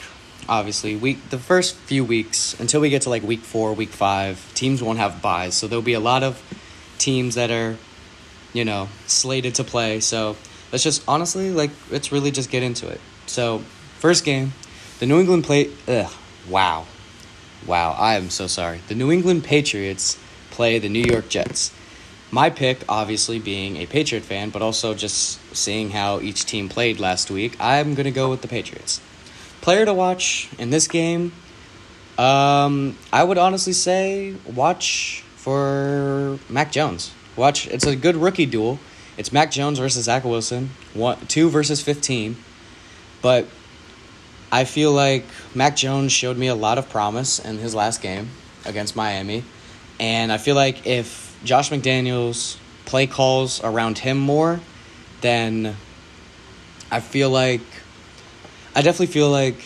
obviously, 0.48 0.96
week 0.96 1.30
the 1.30 1.40
first 1.40 1.76
few 1.76 2.06
weeks 2.06 2.60
until 2.60 2.82
we 2.82 2.90
get 2.90 3.02
to 3.04 3.10
like 3.10 3.24
week 3.24 3.40
four, 3.40 3.74
week 3.74 3.90
five, 3.90 4.54
teams 4.54 4.84
won't 4.84 5.00
have 5.00 5.22
buys. 5.22 5.56
So 5.56 5.68
there'll 5.68 5.82
be 5.82 5.94
a 5.94 6.00
lot 6.00 6.22
of 6.22 6.40
teams 7.00 7.34
that 7.34 7.50
are, 7.50 7.78
you 8.54 8.64
know, 8.64 8.90
slated 9.08 9.56
to 9.56 9.64
play. 9.64 10.00
So 10.02 10.36
let's 10.72 10.84
just 10.84 11.04
honestly 11.08 11.50
like 11.50 11.72
let's 11.90 12.12
really 12.12 12.30
just 12.30 12.52
get 12.52 12.62
into 12.62 12.88
it. 12.88 13.02
So 13.26 13.60
first 13.98 14.24
game, 14.24 14.54
the 15.00 15.08
New 15.08 15.20
England 15.20 15.46
play. 15.46 15.72
Ugh, 15.88 16.12
wow, 16.48 16.86
wow. 17.66 17.96
I 17.98 18.16
am 18.16 18.30
so 18.30 18.46
sorry. 18.46 18.82
The 18.88 18.96
New 18.96 19.12
England 19.12 19.44
Patriots 19.44 20.20
play 20.52 20.78
the 20.78 20.90
New 20.90 21.04
York 21.04 21.28
Jets. 21.28 21.74
My 22.30 22.50
pick, 22.50 22.80
obviously, 22.90 23.40
being 23.40 23.78
a 23.78 23.86
Patriot 23.86 24.24
fan, 24.24 24.50
but 24.50 24.62
also 24.62 24.94
just 24.94 25.40
seeing 25.56 25.92
how 25.92 26.20
each 26.20 26.46
team 26.46 26.68
played 26.68 27.00
last 27.00 27.32
week, 27.32 27.56
I'm 27.60 27.96
gonna 27.96 28.12
go 28.12 28.30
with 28.30 28.42
the 28.42 28.48
Patriots. 28.48 29.00
Player 29.62 29.86
to 29.86 29.94
watch 29.94 30.50
in 30.58 30.70
this 30.70 30.88
game, 30.88 31.32
um, 32.18 32.98
I 33.14 33.24
would 33.24 33.38
honestly 33.38 33.74
say 33.74 34.36
watch 34.46 35.24
for 35.36 36.40
Mac 36.50 36.72
Jones. 36.72 37.12
Watch. 37.36 37.68
It's 37.68 37.86
a 37.86 37.96
good 37.96 38.16
rookie 38.16 38.46
duel. 38.46 38.80
It's 39.18 39.32
Mac 39.32 39.52
Jones 39.52 39.80
versus 39.80 40.06
Zach 40.06 40.24
Wilson, 40.24 40.72
one, 40.94 41.18
two 41.28 41.50
versus 41.50 41.82
15. 41.82 42.36
But 43.22 43.48
I 44.52 44.64
feel 44.64 44.92
like 44.92 45.26
Mac 45.56 45.76
Jones 45.76 46.12
showed 46.12 46.38
me 46.38 46.48
a 46.48 46.56
lot 46.56 46.78
of 46.78 46.90
promise 46.90 47.40
in 47.40 47.58
his 47.58 47.74
last 47.74 48.02
game 48.02 48.30
against 48.66 48.96
Miami. 48.96 49.44
And 50.00 50.32
I 50.32 50.38
feel 50.38 50.56
like 50.56 50.86
if 50.86 51.27
Josh 51.44 51.70
McDaniels 51.70 52.58
play 52.86 53.08
calls 53.08 53.64
around 53.64 53.98
him 54.00 54.18
more, 54.18 54.60
then 55.22 55.76
I 56.92 57.00
feel 57.00 57.30
like 57.30 57.62
I 58.76 58.82
definitely 58.82 59.08
feel 59.08 59.30
like 59.30 59.64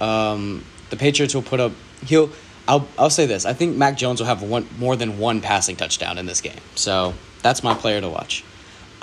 um, 0.00 0.64
the 0.90 0.96
Patriots 0.96 1.34
will 1.34 1.42
put 1.42 1.60
up 1.60 1.72
he'll 2.06 2.30
I'll 2.66 2.88
I'll 2.98 3.10
say 3.10 3.26
this. 3.26 3.44
I 3.44 3.52
think 3.52 3.76
Mac 3.76 3.96
Jones 3.96 4.20
will 4.20 4.26
have 4.26 4.42
one 4.42 4.66
more 4.78 4.96
than 4.96 5.18
one 5.18 5.40
passing 5.40 5.76
touchdown 5.76 6.18
in 6.18 6.26
this 6.26 6.40
game. 6.40 6.60
So 6.74 7.14
that's 7.42 7.62
my 7.62 7.74
player 7.74 8.00
to 8.00 8.08
watch. 8.08 8.44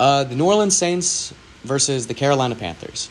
Uh, 0.00 0.24
the 0.24 0.34
New 0.34 0.46
Orleans 0.46 0.76
Saints 0.76 1.32
versus 1.62 2.06
the 2.06 2.14
Carolina 2.14 2.54
Panthers. 2.54 3.08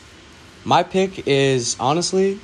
My 0.64 0.82
pick 0.82 1.26
is 1.26 1.76
honestly 1.80 2.38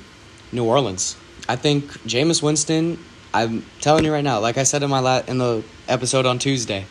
New 0.51 0.65
Orleans. 0.65 1.15
I 1.47 1.55
think 1.55 1.91
Jameis 2.03 2.41
Winston. 2.41 3.03
I'm 3.33 3.65
telling 3.79 4.05
you 4.05 4.11
right 4.11 4.23
now, 4.23 4.39
like 4.39 4.57
I 4.57 4.63
said 4.63 4.83
in 4.83 4.89
my 4.89 4.99
la- 4.99 5.23
in 5.27 5.37
the 5.37 5.63
episode 5.87 6.25
on 6.25 6.39
Tuesday, 6.39 6.85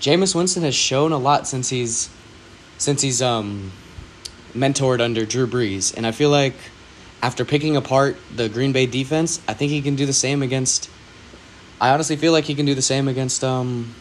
Jameis 0.00 0.34
Winston 0.34 0.62
has 0.62 0.74
shown 0.74 1.12
a 1.12 1.18
lot 1.18 1.46
since 1.46 1.68
he's 1.68 2.10
since 2.78 3.00
he's 3.02 3.22
um 3.22 3.72
mentored 4.54 5.00
under 5.00 5.24
Drew 5.24 5.46
Brees, 5.46 5.96
and 5.96 6.06
I 6.06 6.12
feel 6.12 6.30
like 6.30 6.54
after 7.22 7.44
picking 7.44 7.76
apart 7.76 8.16
the 8.34 8.48
Green 8.48 8.72
Bay 8.72 8.86
defense, 8.86 9.40
I 9.48 9.54
think 9.54 9.70
he 9.70 9.80
can 9.80 9.96
do 9.96 10.06
the 10.06 10.12
same 10.12 10.42
against. 10.42 10.90
I 11.80 11.90
honestly 11.90 12.16
feel 12.16 12.32
like 12.32 12.44
he 12.44 12.54
can 12.54 12.66
do 12.66 12.74
the 12.74 12.82
same 12.82 13.08
against 13.08 13.42
um 13.42 13.94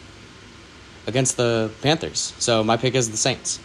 against 1.07 1.37
the 1.37 1.71
Panthers. 1.81 2.33
So 2.39 2.63
my 2.63 2.77
pick 2.77 2.95
is 2.95 3.09
the 3.11 3.17
Saints. 3.17 3.59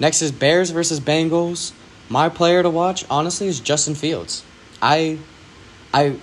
Next 0.00 0.22
is 0.22 0.32
Bears 0.32 0.70
versus 0.70 1.00
Bengals. 1.00 1.72
My 2.08 2.28
player 2.28 2.62
to 2.62 2.70
watch, 2.70 3.04
honestly, 3.10 3.48
is 3.48 3.60
Justin 3.60 3.94
Fields. 3.94 4.44
I, 4.80 5.18
I, 5.92 6.16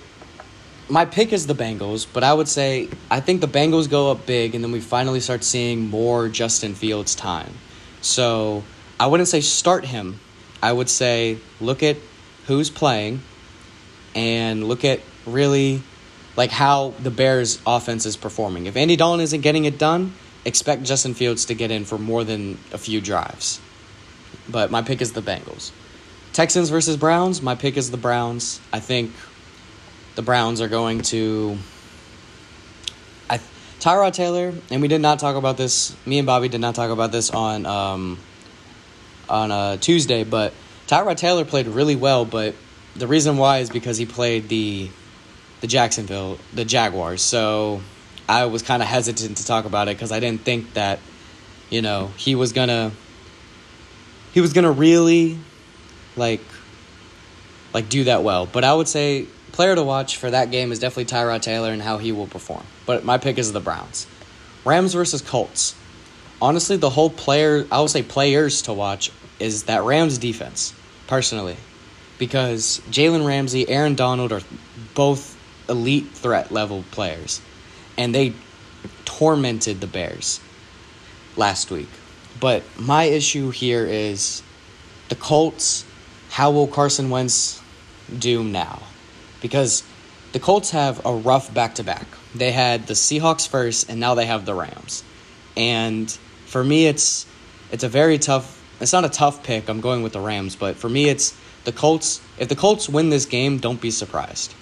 my 0.88 1.04
pick 1.04 1.32
is 1.32 1.46
the 1.46 1.54
Bengals, 1.54 2.06
but 2.12 2.22
I 2.22 2.32
would 2.32 2.48
say 2.48 2.88
I 3.10 3.20
think 3.20 3.40
the 3.40 3.48
Bengals 3.48 3.90
go 3.90 4.10
up 4.10 4.26
big, 4.26 4.54
and 4.54 4.62
then 4.62 4.72
we 4.72 4.80
finally 4.80 5.20
start 5.20 5.44
seeing 5.44 5.88
more 5.88 6.28
Justin 6.28 6.74
Fields 6.74 7.14
time. 7.14 7.52
So 8.00 8.62
I 8.98 9.06
wouldn't 9.06 9.28
say 9.28 9.40
start 9.40 9.84
him. 9.84 10.20
I 10.62 10.72
would 10.72 10.88
say 10.88 11.38
look 11.60 11.82
at 11.82 11.96
who's 12.46 12.70
playing, 12.70 13.20
and 14.14 14.64
look 14.64 14.84
at 14.84 15.00
really 15.26 15.82
like 16.36 16.50
how 16.50 16.94
the 17.00 17.10
Bears 17.10 17.60
offense 17.66 18.06
is 18.06 18.16
performing. 18.16 18.66
If 18.66 18.76
Andy 18.76 18.96
Dalton 18.96 19.20
isn't 19.20 19.40
getting 19.40 19.64
it 19.64 19.78
done, 19.78 20.14
expect 20.44 20.84
Justin 20.84 21.14
Fields 21.14 21.46
to 21.46 21.54
get 21.54 21.70
in 21.70 21.84
for 21.84 21.98
more 21.98 22.24
than 22.24 22.58
a 22.72 22.78
few 22.78 23.00
drives. 23.00 23.60
But 24.48 24.70
my 24.70 24.82
pick 24.82 25.00
is 25.00 25.12
the 25.12 25.22
Bengals. 25.22 25.72
Texans 26.32 26.68
versus 26.68 26.96
Browns, 26.96 27.40
my 27.42 27.54
pick 27.54 27.76
is 27.76 27.90
the 27.90 27.96
Browns. 27.96 28.60
I 28.72 28.78
think 28.78 29.12
the 30.16 30.22
Browns 30.22 30.60
are 30.60 30.68
going 30.68 31.02
to 31.02 31.56
I 33.30 33.38
Tyrod 33.78 34.14
Taylor, 34.14 34.52
and 34.70 34.82
we 34.82 34.88
did 34.88 35.00
not 35.00 35.18
talk 35.18 35.36
about 35.36 35.56
this. 35.56 35.94
Me 36.06 36.18
and 36.18 36.26
Bobby 36.26 36.48
did 36.48 36.60
not 36.60 36.74
talk 36.74 36.90
about 36.90 37.12
this 37.12 37.30
on 37.30 37.64
um, 37.66 38.18
on 39.28 39.52
uh, 39.52 39.76
Tuesday, 39.76 40.24
but 40.24 40.52
Tyrod 40.88 41.16
Taylor 41.16 41.44
played 41.44 41.68
really 41.68 41.96
well. 41.96 42.24
But 42.24 42.54
the 42.96 43.06
reason 43.06 43.36
why 43.36 43.58
is 43.58 43.70
because 43.70 43.98
he 43.98 44.06
played 44.06 44.48
the 44.48 44.90
the 45.60 45.66
Jacksonville 45.66 46.38
the 46.52 46.64
Jaguars. 46.64 47.22
So 47.22 47.82
I 48.28 48.46
was 48.46 48.62
kind 48.62 48.82
of 48.82 48.88
hesitant 48.88 49.36
to 49.36 49.46
talk 49.46 49.66
about 49.66 49.88
it 49.88 49.96
because 49.96 50.12
I 50.12 50.20
didn't 50.20 50.40
think 50.40 50.74
that, 50.74 50.98
you 51.70 51.82
know, 51.82 52.10
he 52.16 52.34
was 52.34 52.52
gonna 52.52 52.90
he 54.32 54.40
was 54.40 54.54
gonna 54.54 54.72
really 54.72 55.38
like 56.16 56.40
like 57.74 57.90
do 57.90 58.04
that 58.04 58.22
well. 58.22 58.46
But 58.46 58.64
I 58.64 58.72
would 58.72 58.88
say 58.88 59.26
player 59.52 59.74
to 59.74 59.82
watch 59.82 60.16
for 60.16 60.30
that 60.30 60.50
game 60.50 60.72
is 60.72 60.78
definitely 60.78 61.06
Tyrod 61.06 61.42
Taylor 61.42 61.70
and 61.70 61.82
how 61.82 61.98
he 61.98 62.12
will 62.12 62.26
perform. 62.26 62.64
But 62.84 63.04
my 63.04 63.18
pick 63.18 63.38
is 63.38 63.52
the 63.52 63.60
Browns. 63.60 64.06
Rams 64.64 64.94
versus 64.94 65.22
Colts. 65.22 65.74
Honestly, 66.40 66.76
the 66.76 66.90
whole 66.90 67.10
player 67.10 67.66
I 67.70 67.80
would 67.80 67.90
say 67.90 68.02
players 68.02 68.62
to 68.62 68.72
watch 68.72 69.10
is 69.38 69.64
that 69.64 69.84
Rams 69.84 70.18
defense, 70.18 70.74
personally. 71.06 71.56
Because 72.18 72.80
Jalen 72.90 73.26
Ramsey, 73.26 73.68
Aaron 73.68 73.94
Donald 73.94 74.32
are 74.32 74.42
both 74.94 75.36
elite 75.68 76.08
threat 76.08 76.50
level 76.50 76.84
players. 76.90 77.40
And 77.96 78.14
they 78.14 78.34
tormented 79.04 79.80
the 79.80 79.86
Bears 79.86 80.40
last 81.36 81.70
week. 81.70 81.88
But 82.38 82.62
my 82.78 83.04
issue 83.04 83.50
here 83.50 83.86
is 83.86 84.42
the 85.08 85.14
Colts. 85.14 85.84
How 86.30 86.50
will 86.50 86.66
Carson 86.66 87.08
Wentz 87.08 87.62
do 88.18 88.44
now? 88.44 88.82
Because 89.46 89.82
the 90.32 90.40
Colts 90.40 90.70
have 90.70 91.04
a 91.06 91.14
rough 91.14 91.54
back 91.54 91.76
to 91.76 91.84
back. 91.84 92.06
They 92.34 92.52
had 92.52 92.86
the 92.86 92.94
Seahawks 92.94 93.48
first, 93.48 93.88
and 93.88 94.00
now 94.00 94.14
they 94.14 94.26
have 94.26 94.44
the 94.44 94.54
Rams. 94.54 95.04
And 95.56 96.10
for 96.46 96.62
me, 96.62 96.86
it's 96.86 97.26
it's 97.70 97.84
a 97.84 97.88
very 97.88 98.18
tough. 98.18 98.62
It's 98.80 98.92
not 98.92 99.04
a 99.04 99.08
tough 99.08 99.42
pick. 99.42 99.68
I'm 99.68 99.80
going 99.80 100.02
with 100.02 100.12
the 100.12 100.20
Rams, 100.20 100.56
but 100.56 100.76
for 100.76 100.88
me, 100.88 101.08
it's 101.08 101.36
the 101.64 101.72
Colts. 101.72 102.20
If 102.38 102.48
the 102.48 102.56
Colts 102.56 102.88
win 102.88 103.08
this 103.10 103.26
game, 103.26 103.58
don't 103.58 103.80
be 103.80 103.90
surprised. 103.90 104.54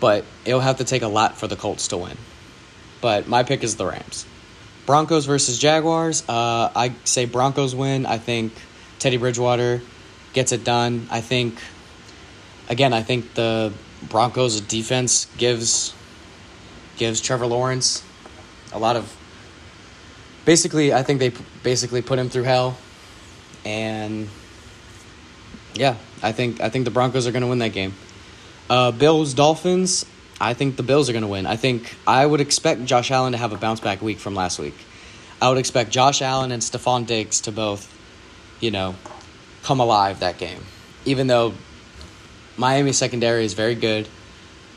But 0.00 0.24
it'll 0.44 0.60
have 0.60 0.78
to 0.78 0.84
take 0.84 1.02
a 1.02 1.08
lot 1.08 1.38
for 1.38 1.46
the 1.46 1.56
Colts 1.56 1.88
to 1.88 1.96
win. 1.96 2.16
But 3.00 3.26
my 3.26 3.42
pick 3.42 3.64
is 3.64 3.76
the 3.76 3.86
Rams. 3.86 4.26
Broncos 4.86 5.24
versus 5.24 5.58
Jaguars. 5.58 6.22
Uh, 6.28 6.70
I 6.76 6.94
say 7.04 7.24
Broncos 7.24 7.74
win. 7.74 8.06
I 8.06 8.18
think 8.18 8.52
Teddy 8.98 9.16
Bridgewater 9.16 9.80
gets 10.34 10.52
it 10.52 10.62
done. 10.62 11.08
I 11.10 11.20
think, 11.20 11.58
again, 12.68 12.92
I 12.92 13.02
think 13.02 13.34
the 13.34 13.72
Broncos 14.08 14.60
defense 14.60 15.26
gives 15.36 15.94
gives 16.96 17.20
Trevor 17.20 17.46
Lawrence 17.46 18.04
a 18.72 18.78
lot 18.78 18.96
of. 18.96 19.14
Basically, 20.44 20.92
I 20.92 21.02
think 21.02 21.20
they 21.20 21.32
basically 21.62 22.02
put 22.02 22.18
him 22.18 22.28
through 22.28 22.42
hell, 22.42 22.76
and 23.64 24.28
yeah, 25.74 25.96
I 26.22 26.32
think 26.32 26.60
I 26.60 26.68
think 26.68 26.84
the 26.84 26.90
Broncos 26.90 27.26
are 27.26 27.32
going 27.32 27.42
to 27.42 27.48
win 27.48 27.58
that 27.58 27.72
game. 27.72 27.94
Uh, 28.68 28.90
Bills 28.90 29.34
Dolphins. 29.34 30.06
I 30.40 30.52
think 30.52 30.76
the 30.76 30.82
Bills 30.82 31.08
are 31.08 31.12
going 31.12 31.22
to 31.22 31.28
win. 31.28 31.46
I 31.46 31.56
think 31.56 31.94
I 32.06 32.26
would 32.26 32.40
expect 32.40 32.84
Josh 32.84 33.10
Allen 33.10 33.32
to 33.32 33.38
have 33.38 33.52
a 33.52 33.56
bounce 33.56 33.80
back 33.80 34.02
week 34.02 34.18
from 34.18 34.34
last 34.34 34.58
week. 34.58 34.74
I 35.40 35.48
would 35.48 35.58
expect 35.58 35.90
Josh 35.90 36.22
Allen 36.22 36.52
and 36.52 36.60
Stefon 36.60 37.06
Diggs 37.06 37.42
to 37.42 37.52
both, 37.52 37.92
you 38.60 38.70
know, 38.70 38.96
come 39.62 39.80
alive 39.80 40.20
that 40.20 40.38
game. 40.38 40.60
Even 41.04 41.28
though 41.28 41.54
Miami 42.56 42.92
secondary 42.92 43.44
is 43.44 43.54
very 43.54 43.74
good, 43.74 44.08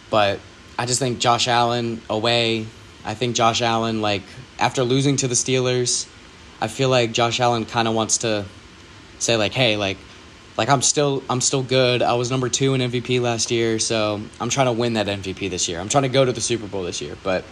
but 0.10 0.40
I 0.78 0.86
just 0.86 1.00
think 1.00 1.20
Josh 1.20 1.48
Allen 1.48 2.02
away. 2.10 2.66
I 3.06 3.14
think 3.14 3.36
Josh 3.36 3.62
Allen 3.62 4.02
like 4.02 4.24
after 4.60 4.84
losing 4.84 5.18
to 5.18 5.28
the 5.28 5.36
Steelers, 5.36 6.08
I 6.60 6.68
feel 6.68 6.90
like 6.90 7.12
Josh 7.12 7.40
Allen 7.40 7.66
kind 7.66 7.88
of 7.88 7.94
wants 7.94 8.20
to 8.20 8.46
say 9.20 9.38
like, 9.38 9.54
"Hey, 9.54 9.78
like 9.78 9.98
like 10.58 10.70
I'm 10.70 10.82
still 10.82 11.24
I'm 11.30 11.40
still 11.40 11.64
good. 11.64 12.02
I 12.02 12.14
was 12.14 12.32
number 12.32 12.50
2 12.50 12.74
in 12.74 12.82
MVP 12.82 13.22
last 13.22 13.52
year, 13.52 13.80
so 13.80 14.22
I'm 14.42 14.50
trying 14.50 14.66
to 14.66 14.74
win 14.74 14.94
that 14.94 15.08
MVP 15.08 15.50
this 15.50 15.68
year. 15.70 15.80
I'm 15.80 15.90
trying 15.90 16.04
to 16.04 16.10
go 16.10 16.26
to 16.26 16.32
the 16.32 16.42
Super 16.42 16.68
Bowl 16.68 16.84
this 16.84 17.00
year, 17.02 17.16
but 17.24 17.46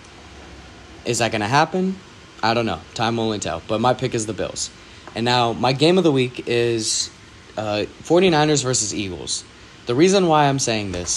is 1.06 1.20
that 1.20 1.32
going 1.32 1.42
to 1.42 1.48
happen? 1.48 1.98
I 2.42 2.54
don't 2.54 2.66
know. 2.66 2.80
Time 2.96 3.18
will 3.18 3.26
only 3.26 3.40
tell. 3.40 3.62
But 3.68 3.80
my 3.80 3.94
pick 3.94 4.16
is 4.16 4.26
the 4.26 4.34
Bills. 4.34 4.72
And 5.16 5.24
now 5.24 5.54
my 5.54 5.72
game 5.72 5.98
of 5.98 6.04
the 6.04 6.12
week 6.12 6.44
is 6.48 7.10
uh, 7.58 7.86
49ers 8.04 8.64
versus 8.64 8.94
Eagles. 8.94 9.44
The 9.86 9.94
reason 9.94 10.26
why 10.26 10.48
I'm 10.48 10.58
saying 10.58 10.94
this, 10.94 11.16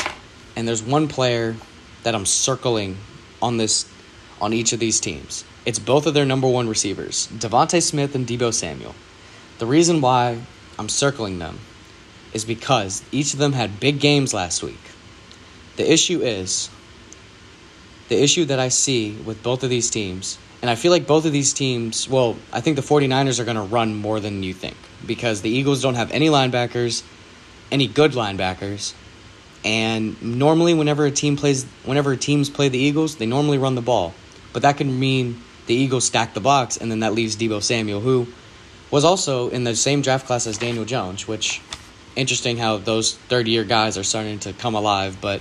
and 0.54 0.68
there's 0.68 0.82
one 0.82 1.08
player 1.08 1.56
that 2.02 2.14
I'm 2.14 2.26
circling 2.26 2.98
on 3.40 3.56
this 3.56 3.90
on 4.42 4.52
each 4.52 4.74
of 4.74 4.78
these 4.78 5.00
teams. 5.00 5.42
It's 5.64 5.78
both 5.78 6.06
of 6.06 6.12
their 6.12 6.26
number 6.26 6.46
one 6.46 6.68
receivers, 6.68 7.28
DeVonta 7.28 7.82
Smith 7.82 8.14
and 8.14 8.26
Deebo 8.26 8.52
Samuel. 8.52 8.94
The 9.58 9.64
reason 9.64 10.02
why 10.02 10.42
I'm 10.78 10.90
circling 10.90 11.38
them 11.38 11.58
is 12.34 12.44
because 12.44 13.02
each 13.10 13.32
of 13.32 13.38
them 13.38 13.54
had 13.54 13.80
big 13.80 14.00
games 14.00 14.34
last 14.34 14.62
week. 14.62 14.80
The 15.76 15.90
issue 15.90 16.20
is 16.20 16.68
the 18.10 18.22
issue 18.22 18.44
that 18.44 18.58
I 18.58 18.68
see 18.68 19.12
with 19.12 19.42
both 19.42 19.64
of 19.64 19.70
these 19.70 19.88
teams, 19.88 20.38
and 20.60 20.70
I 20.70 20.74
feel 20.74 20.92
like 20.92 21.06
both 21.06 21.24
of 21.24 21.32
these 21.32 21.54
teams, 21.54 22.06
well, 22.06 22.36
I 22.52 22.60
think 22.60 22.76
the 22.76 22.82
49ers 22.82 23.40
are 23.40 23.44
going 23.44 23.56
to 23.56 23.62
run 23.62 23.94
more 23.94 24.20
than 24.20 24.42
you 24.42 24.52
think 24.52 24.76
because 25.06 25.40
the 25.40 25.48
Eagles 25.48 25.80
don't 25.80 25.94
have 25.94 26.10
any 26.10 26.28
linebackers, 26.28 27.02
any 27.70 27.86
good 27.86 28.12
linebackers. 28.12 28.94
And 29.64 30.20
normally 30.22 30.74
whenever 30.74 31.04
a 31.04 31.10
team 31.10 31.36
plays 31.36 31.64
whenever 31.84 32.14
teams 32.16 32.48
play 32.48 32.68
the 32.68 32.78
Eagles, 32.78 33.16
they 33.16 33.26
normally 33.26 33.58
run 33.58 33.74
the 33.74 33.82
ball. 33.82 34.14
But 34.52 34.62
that 34.62 34.76
can 34.76 34.98
mean 34.98 35.42
the 35.66 35.74
Eagles 35.74 36.04
stack 36.04 36.34
the 36.34 36.40
box 36.40 36.76
and 36.76 36.90
then 36.90 37.00
that 37.00 37.12
leaves 37.12 37.36
Deebo 37.36 37.62
Samuel 37.62 38.00
who 38.00 38.28
was 38.90 39.04
also 39.04 39.50
in 39.50 39.64
the 39.64 39.76
same 39.76 40.00
draft 40.02 40.26
class 40.26 40.46
as 40.46 40.58
Daniel 40.58 40.84
Jones, 40.84 41.28
which 41.28 41.60
interesting 42.16 42.56
how 42.56 42.78
those 42.78 43.14
third 43.14 43.46
year 43.46 43.64
guys 43.64 43.98
are 43.98 44.02
starting 44.02 44.38
to 44.40 44.52
come 44.52 44.74
alive. 44.74 45.18
But 45.20 45.40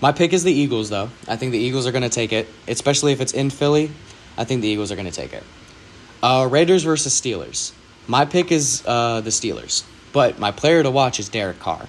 my 0.00 0.12
pick 0.12 0.32
is 0.32 0.44
the 0.44 0.52
Eagles, 0.52 0.90
though. 0.90 1.10
I 1.28 1.36
think 1.36 1.52
the 1.52 1.58
Eagles 1.58 1.86
are 1.86 1.92
going 1.92 2.02
to 2.02 2.08
take 2.08 2.32
it, 2.32 2.48
especially 2.68 3.12
if 3.12 3.20
it's 3.20 3.32
in 3.32 3.50
Philly. 3.50 3.90
I 4.36 4.44
think 4.44 4.62
the 4.62 4.68
Eagles 4.68 4.92
are 4.92 4.96
going 4.96 5.10
to 5.10 5.12
take 5.12 5.32
it. 5.32 5.44
Uh, 6.22 6.48
Raiders 6.50 6.84
versus 6.84 7.18
Steelers. 7.18 7.72
My 8.06 8.24
pick 8.24 8.52
is 8.52 8.82
uh, 8.86 9.20
the 9.20 9.30
Steelers, 9.30 9.84
but 10.16 10.38
my 10.38 10.50
player 10.50 10.82
to 10.82 10.90
watch 10.90 11.20
is 11.20 11.28
Derek 11.28 11.58
Carr. 11.58 11.86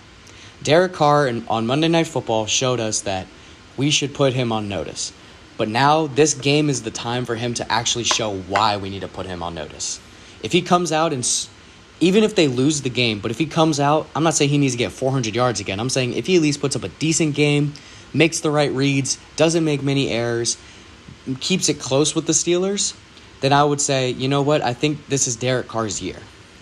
Derek 0.62 0.92
Carr 0.92 1.32
on 1.48 1.66
Monday 1.66 1.88
Night 1.88 2.08
Football 2.08 2.46
showed 2.46 2.82
us 2.82 3.00
that 3.04 3.26
we 3.78 3.90
should 3.90 4.14
put 4.14 4.34
him 4.34 4.52
on 4.52 4.68
notice. 4.68 5.14
But 5.56 5.70
now 5.70 6.08
this 6.08 6.34
game 6.34 6.70
is 6.70 6.84
the 6.84 6.92
time 6.92 7.24
for 7.24 7.36
him 7.36 7.54
to 7.54 7.72
actually 7.72 8.04
show 8.04 8.36
why 8.36 8.76
we 8.76 8.90
need 8.90 9.00
to 9.00 9.08
put 9.08 9.28
him 9.28 9.42
on 9.42 9.56
notice. 9.56 10.02
If 10.44 10.52
he 10.52 10.62
comes 10.62 10.92
out 10.92 11.14
and 11.14 11.26
even 12.02 12.26
if 12.26 12.36
they 12.36 12.50
lose 12.50 12.82
the 12.82 12.90
game, 12.90 13.22
but 13.22 13.32
if 13.32 13.38
he 13.38 13.46
comes 13.46 13.80
out, 13.80 14.10
I'm 14.14 14.24
not 14.24 14.34
saying 14.34 14.50
he 14.50 14.58
needs 14.58 14.74
to 14.74 14.78
get 14.78 14.92
400 14.92 15.34
yards 15.34 15.62
again. 15.62 15.80
I'm 15.80 15.90
saying 15.90 16.12
if 16.12 16.28
he 16.28 16.36
at 16.36 16.42
least 16.42 16.60
puts 16.60 16.76
up 16.76 16.84
a 16.84 16.90
decent 16.90 17.34
game, 17.34 17.76
makes 18.14 18.42
the 18.42 18.52
right 18.52 18.74
reads, 18.74 19.18
doesn't 19.38 19.64
make 19.64 19.82
many 19.82 20.10
errors, 20.10 20.58
keeps 21.40 21.70
it 21.70 21.80
close 21.80 22.14
with 22.14 22.28
the 22.28 22.34
Steelers, 22.34 22.94
then 23.40 23.54
I 23.54 23.64
would 23.64 23.80
say, 23.80 24.10
you 24.10 24.28
know 24.28 24.42
what? 24.42 24.62
I 24.62 24.74
think 24.74 25.08
this 25.08 25.28
is 25.28 25.38
Derek 25.38 25.70
Carr's 25.70 26.02
year. 26.02 26.18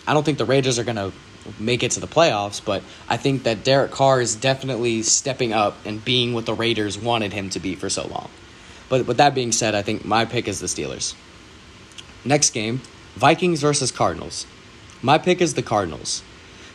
I 0.05 0.13
don't 0.13 0.23
think 0.23 0.37
the 0.37 0.45
Raiders 0.45 0.77
are 0.77 0.83
going 0.83 0.97
to 0.97 1.11
make 1.59 1.83
it 1.83 1.91
to 1.91 1.99
the 1.99 2.07
playoffs, 2.07 2.63
but 2.63 2.83
I 3.07 3.17
think 3.17 3.43
that 3.43 3.63
Derek 3.63 3.91
Carr 3.91 4.21
is 4.21 4.35
definitely 4.35 5.03
stepping 5.03 5.53
up 5.53 5.77
and 5.85 6.03
being 6.03 6.33
what 6.33 6.45
the 6.45 6.53
Raiders 6.53 6.97
wanted 6.97 7.33
him 7.33 7.49
to 7.51 7.59
be 7.59 7.75
for 7.75 7.89
so 7.89 8.07
long. 8.07 8.29
But 8.89 9.07
with 9.07 9.17
that 9.17 9.35
being 9.35 9.51
said, 9.51 9.75
I 9.75 9.81
think 9.81 10.05
my 10.05 10.25
pick 10.25 10.47
is 10.47 10.59
the 10.59 10.67
Steelers. 10.67 11.15
Next 12.23 12.51
game, 12.51 12.81
Vikings 13.15 13.61
versus 13.61 13.91
Cardinals. 13.91 14.45
My 15.01 15.17
pick 15.17 15.41
is 15.41 15.53
the 15.53 15.61
Cardinals. 15.61 16.23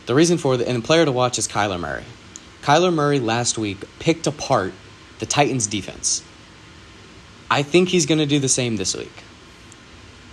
The 0.05 0.15
reason 0.15 0.37
for 0.37 0.57
the 0.57 0.67
and 0.67 0.81
the 0.81 0.87
player 0.87 1.05
to 1.05 1.11
watch 1.11 1.37
is 1.37 1.47
Kyler 1.47 1.79
Murray. 1.79 2.05
Kyler 2.61 2.93
Murray 2.93 3.19
last 3.19 3.57
week 3.57 3.83
picked 3.99 4.27
apart 4.27 4.73
the 5.19 5.25
Titans 5.25 5.67
defense. 5.67 6.23
I 7.49 7.63
think 7.63 7.89
he's 7.89 8.05
going 8.05 8.19
to 8.19 8.25
do 8.25 8.39
the 8.39 8.49
same 8.49 8.77
this 8.77 8.95
week. 8.95 9.11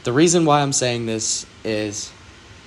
The 0.05 0.13
reason 0.13 0.45
why 0.45 0.63
I'm 0.63 0.73
saying 0.73 1.07
this 1.07 1.45
is 1.65 2.13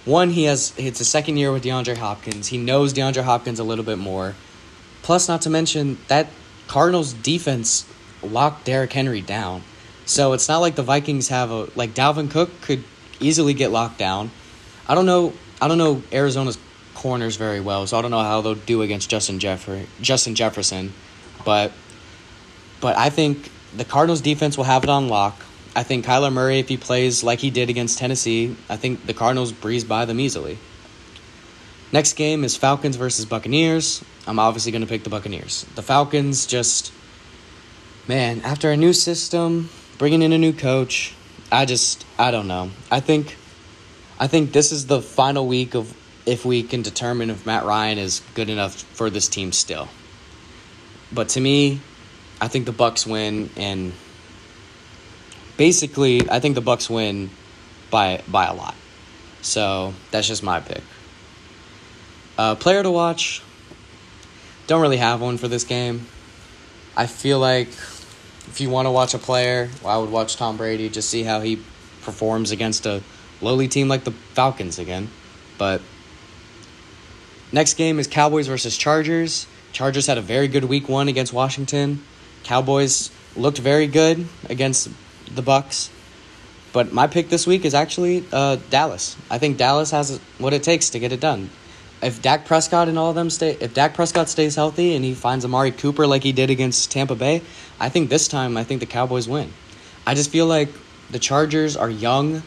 one, 0.05 0.31
he 0.31 0.45
has 0.45 0.73
it's 0.77 0.99
a 0.99 1.05
second 1.05 1.37
year 1.37 1.51
with 1.51 1.63
DeAndre 1.63 1.97
Hopkins. 1.97 2.47
He 2.47 2.57
knows 2.57 2.93
DeAndre 2.93 3.23
Hopkins 3.23 3.59
a 3.59 3.63
little 3.63 3.85
bit 3.85 3.97
more. 3.97 4.35
Plus, 5.01 5.27
not 5.27 5.41
to 5.43 5.49
mention 5.49 5.97
that 6.07 6.27
Cardinals 6.67 7.13
defense 7.13 7.85
locked 8.23 8.65
Derrick 8.65 8.93
Henry 8.93 9.21
down. 9.21 9.63
So 10.05 10.33
it's 10.33 10.47
not 10.47 10.59
like 10.59 10.75
the 10.75 10.83
Vikings 10.83 11.29
have 11.29 11.51
a 11.51 11.67
like 11.75 11.93
Dalvin 11.93 12.29
Cook 12.29 12.49
could 12.61 12.83
easily 13.19 13.53
get 13.53 13.71
locked 13.71 13.97
down. 13.97 14.31
I 14.87 14.95
don't 14.95 15.05
know. 15.05 15.33
I 15.61 15.67
don't 15.67 15.77
know 15.77 16.01
Arizona's 16.11 16.57
corners 16.95 17.35
very 17.35 17.59
well, 17.59 17.87
so 17.87 17.97
I 17.97 18.01
don't 18.01 18.11
know 18.11 18.19
how 18.19 18.41
they'll 18.41 18.55
do 18.55 18.81
against 18.81 19.09
Justin 19.09 19.39
Jeffer 19.39 19.85
Justin 20.01 20.35
Jefferson, 20.35 20.93
but 21.45 21.71
but 22.79 22.97
I 22.97 23.09
think 23.09 23.51
the 23.75 23.85
Cardinals 23.85 24.21
defense 24.21 24.57
will 24.57 24.65
have 24.65 24.83
it 24.83 24.89
on 24.89 25.07
lock. 25.07 25.39
I 25.75 25.83
think 25.83 26.05
Kyler 26.05 26.31
Murray, 26.31 26.59
if 26.59 26.67
he 26.67 26.77
plays 26.77 27.23
like 27.23 27.39
he 27.39 27.49
did 27.49 27.69
against 27.69 27.97
Tennessee, 27.97 28.55
I 28.69 28.75
think 28.75 29.05
the 29.05 29.13
Cardinals 29.13 29.51
breeze 29.51 29.83
by 29.83 30.05
them 30.05 30.19
easily. 30.19 30.57
Next 31.93 32.13
game 32.13 32.43
is 32.43 32.55
Falcons 32.55 32.95
versus 32.95 33.25
Buccaneers. 33.25 34.03
I'm 34.27 34.39
obviously 34.39 34.71
going 34.71 34.81
to 34.81 34.87
pick 34.87 35.03
the 35.03 35.09
Buccaneers. 35.09 35.65
The 35.75 35.81
Falcons 35.81 36.45
just, 36.45 36.93
man, 38.07 38.41
after 38.41 38.71
a 38.71 38.77
new 38.77 38.93
system, 38.93 39.69
bringing 39.97 40.21
in 40.21 40.33
a 40.33 40.37
new 40.37 40.53
coach, 40.53 41.13
I 41.51 41.65
just, 41.65 42.05
I 42.17 42.31
don't 42.31 42.47
know. 42.47 42.71
I 42.89 42.99
think 42.99 43.37
I 44.21 44.27
think 44.27 44.51
this 44.51 44.71
is 44.71 44.85
the 44.85 45.01
final 45.01 45.47
week 45.47 45.73
of 45.73 45.97
if 46.27 46.45
we 46.45 46.61
can 46.61 46.83
determine 46.83 47.31
if 47.31 47.47
Matt 47.47 47.65
Ryan 47.65 47.97
is 47.97 48.21
good 48.35 48.49
enough 48.49 48.75
for 48.75 49.09
this 49.09 49.27
team 49.27 49.51
still. 49.51 49.89
But 51.11 51.29
to 51.29 51.41
me, 51.41 51.81
I 52.39 52.47
think 52.47 52.65
the 52.65 52.71
Bucks 52.71 53.07
win 53.07 53.49
and 53.57 53.93
basically 55.61 56.27
I 56.27 56.39
think 56.39 56.55
the 56.55 56.61
Bucks 56.61 56.89
win 56.89 57.29
by 57.91 58.23
by 58.27 58.45
a 58.47 58.53
lot. 58.55 58.73
So, 59.43 59.93
that's 60.09 60.27
just 60.27 60.41
my 60.41 60.59
pick. 60.59 60.81
Uh, 62.35 62.55
player 62.55 62.81
to 62.81 62.89
watch. 62.89 63.43
Don't 64.65 64.81
really 64.81 64.97
have 64.97 65.21
one 65.21 65.37
for 65.37 65.47
this 65.47 65.63
game. 65.63 66.07
I 66.97 67.05
feel 67.05 67.37
like 67.37 67.67
if 67.67 68.57
you 68.59 68.71
want 68.71 68.87
to 68.87 68.91
watch 68.91 69.13
a 69.13 69.19
player, 69.19 69.69
well, 69.83 69.95
I 69.95 70.01
would 70.01 70.09
watch 70.09 70.35
Tom 70.35 70.57
Brady. 70.57 70.89
Just 70.89 71.11
see 71.11 71.21
how 71.21 71.41
he 71.41 71.61
performs 72.01 72.49
against 72.49 72.87
a 72.87 73.03
lowly 73.39 73.67
team 73.67 73.87
like 73.87 74.03
the 74.03 74.15
Falcons 74.33 74.79
again. 74.79 75.09
But 75.59 75.79
next 77.51 77.75
game 77.75 77.99
is 77.99 78.07
Cowboys 78.07 78.47
versus 78.47 78.75
Chargers. 78.75 79.45
Chargers 79.73 80.07
had 80.07 80.17
a 80.17 80.21
very 80.21 80.47
good 80.47 80.65
week 80.65 80.89
one 80.89 81.07
against 81.07 81.33
Washington. 81.33 82.03
Cowboys 82.43 83.11
looked 83.35 83.59
very 83.59 83.85
good 83.85 84.27
against 84.49 84.89
the 85.35 85.41
Bucks. 85.41 85.89
But 86.73 86.93
my 86.93 87.07
pick 87.07 87.29
this 87.29 87.45
week 87.45 87.65
is 87.65 87.73
actually 87.73 88.25
uh, 88.31 88.57
Dallas. 88.69 89.17
I 89.29 89.37
think 89.37 89.57
Dallas 89.57 89.91
has 89.91 90.19
what 90.37 90.53
it 90.53 90.63
takes 90.63 90.91
to 90.91 90.99
get 90.99 91.11
it 91.11 91.19
done. 91.19 91.49
If 92.01 92.21
Dak 92.21 92.45
Prescott 92.45 92.87
and 92.87 92.97
all 92.97 93.09
of 93.09 93.15
them 93.15 93.29
stay, 93.29 93.57
if 93.59 93.73
Dak 93.73 93.93
Prescott 93.93 94.29
stays 94.29 94.55
healthy 94.55 94.95
and 94.95 95.05
he 95.05 95.13
finds 95.13 95.45
Amari 95.45 95.71
Cooper 95.71 96.07
like 96.07 96.23
he 96.23 96.31
did 96.31 96.49
against 96.49 96.91
Tampa 96.91 97.15
Bay, 97.15 97.41
I 97.79 97.89
think 97.89 98.09
this 98.09 98.27
time 98.27 98.57
I 98.57 98.63
think 98.63 98.79
the 98.79 98.87
Cowboys 98.87 99.27
win. 99.27 99.51
I 100.07 100.15
just 100.15 100.31
feel 100.31 100.47
like 100.47 100.69
the 101.11 101.19
Chargers 101.19 101.75
are 101.77 101.89
young. 101.89 102.41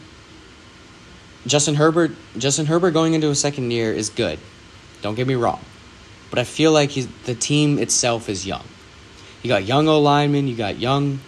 Justin 1.45 1.75
Herbert, 1.75 2.11
Justin 2.37 2.65
Herbert 2.65 2.91
going 2.91 3.13
into 3.13 3.29
a 3.29 3.35
second 3.35 3.71
year 3.71 3.93
is 3.93 4.09
good. 4.09 4.39
Don't 5.01 5.15
get 5.15 5.27
me 5.27 5.35
wrong, 5.35 5.61
but 6.31 6.39
I 6.39 6.43
feel 6.43 6.71
like 6.71 6.91
the 7.25 7.35
team 7.35 7.77
itself 7.77 8.27
is 8.27 8.45
young. 8.45 8.63
You 9.43 9.49
got 9.49 9.63
young 9.63 9.87
O 9.87 10.01
linemen, 10.01 10.47
you 10.47 10.55
got 10.55 10.79
young 10.79 11.19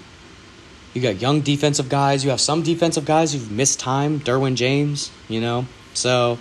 you 0.97 1.03
got 1.03 1.21
young 1.21 1.41
defensive 1.41 1.89
guys. 1.89 2.23
You 2.23 2.31
have 2.31 2.41
some 2.41 2.63
defensive 2.63 3.05
guys 3.05 3.31
who've 3.31 3.51
missed 3.51 3.79
time. 3.79 4.19
Derwin 4.19 4.55
James, 4.55 5.11
you 5.29 5.39
know. 5.39 5.67
So 5.93 6.39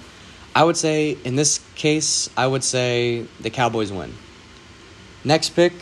I 0.55 0.65
would 0.65 0.79
say 0.79 1.19
in 1.25 1.37
this 1.37 1.61
case, 1.75 2.31
I 2.39 2.47
would 2.47 2.65
say 2.65 3.27
the 3.39 3.51
Cowboys 3.51 3.93
win. 3.93 4.15
Next 5.25 5.51
pick, 5.51 5.75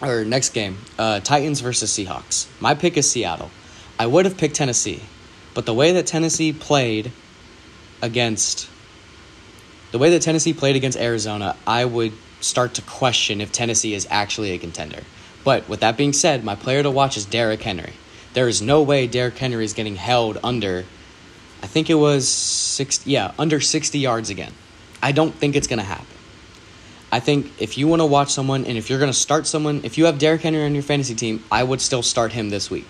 or 0.00 0.24
next 0.24 0.50
game, 0.50 0.78
uh, 0.96 1.18
Titans 1.18 1.60
versus 1.60 1.90
Seahawks. 1.90 2.46
My 2.60 2.76
pick 2.76 2.96
is 2.96 3.10
Seattle. 3.10 3.50
I 3.98 4.06
would 4.06 4.26
have 4.26 4.38
picked 4.38 4.54
Tennessee, 4.54 5.00
but 5.52 5.66
the 5.66 5.74
way 5.74 5.92
that 5.92 6.06
Tennessee 6.06 6.52
played 6.52 7.10
against 8.00 8.68
the 9.90 9.98
way 9.98 10.10
that 10.10 10.22
Tennessee 10.22 10.52
played 10.52 10.76
against 10.76 10.96
Arizona, 10.96 11.56
I 11.66 11.84
would 11.84 12.12
start 12.40 12.74
to 12.74 12.82
question 12.82 13.40
if 13.40 13.50
Tennessee 13.50 13.92
is 13.92 14.06
actually 14.08 14.52
a 14.52 14.58
contender. 14.58 15.02
But 15.44 15.68
with 15.68 15.80
that 15.80 15.96
being 15.96 16.12
said, 16.12 16.44
my 16.44 16.54
player 16.54 16.82
to 16.82 16.90
watch 16.90 17.16
is 17.16 17.24
Derrick 17.24 17.62
Henry. 17.62 17.94
There 18.34 18.48
is 18.48 18.62
no 18.62 18.82
way 18.82 19.06
Derrick 19.06 19.38
Henry 19.38 19.64
is 19.64 19.72
getting 19.72 19.96
held 19.96 20.38
under, 20.44 20.84
I 21.62 21.66
think 21.66 21.90
it 21.90 21.94
was 21.94 22.28
six, 22.28 23.06
yeah, 23.06 23.32
under 23.38 23.60
60 23.60 23.98
yards 23.98 24.30
again. 24.30 24.52
I 25.02 25.12
don't 25.12 25.34
think 25.34 25.56
it's 25.56 25.66
going 25.66 25.78
to 25.78 25.84
happen. 25.84 26.06
I 27.12 27.18
think 27.18 27.50
if 27.60 27.76
you 27.76 27.88
want 27.88 28.00
to 28.00 28.06
watch 28.06 28.30
someone 28.30 28.64
and 28.66 28.78
if 28.78 28.88
you're 28.88 29.00
going 29.00 29.10
to 29.10 29.18
start 29.18 29.46
someone, 29.46 29.80
if 29.82 29.98
you 29.98 30.06
have 30.06 30.18
Derrick 30.18 30.42
Henry 30.42 30.62
on 30.62 30.74
your 30.74 30.82
fantasy 30.82 31.14
team, 31.14 31.42
I 31.50 31.62
would 31.64 31.80
still 31.80 32.02
start 32.02 32.32
him 32.32 32.50
this 32.50 32.70
week. 32.70 32.86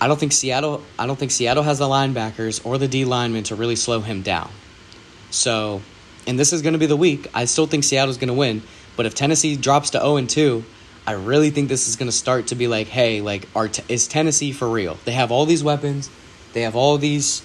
I 0.00 0.08
don't 0.08 0.20
think 0.20 0.32
Seattle 0.32 0.82
I 0.98 1.06
don't 1.06 1.18
think 1.18 1.30
Seattle 1.30 1.62
has 1.62 1.78
the 1.78 1.86
linebackers 1.86 2.64
or 2.66 2.76
the 2.76 2.88
D 2.88 3.06
linemen 3.06 3.44
to 3.44 3.54
really 3.54 3.76
slow 3.76 4.00
him 4.00 4.20
down. 4.20 4.50
So, 5.30 5.80
and 6.26 6.38
this 6.38 6.52
is 6.52 6.60
going 6.60 6.74
to 6.74 6.78
be 6.78 6.86
the 6.86 6.96
week. 6.96 7.28
I 7.32 7.46
still 7.46 7.66
think 7.66 7.84
Seattle's 7.84 8.18
going 8.18 8.28
to 8.28 8.34
win, 8.34 8.62
but 8.96 9.06
if 9.06 9.14
Tennessee 9.14 9.56
drops 9.56 9.90
to 9.90 10.00
0 10.00 10.16
and 10.16 10.28
2, 10.28 10.64
I 11.06 11.12
really 11.12 11.50
think 11.50 11.68
this 11.68 11.86
is 11.86 11.96
going 11.96 12.08
to 12.08 12.16
start 12.16 12.46
to 12.48 12.54
be 12.54 12.66
like, 12.66 12.86
hey, 12.86 13.20
like, 13.20 13.48
are 13.54 13.68
t- 13.68 13.82
is 13.88 14.08
Tennessee 14.08 14.52
for 14.52 14.68
real? 14.68 14.96
They 15.04 15.12
have 15.12 15.30
all 15.30 15.44
these 15.44 15.62
weapons. 15.62 16.10
They 16.54 16.62
have 16.62 16.76
all 16.76 16.96
these. 16.96 17.42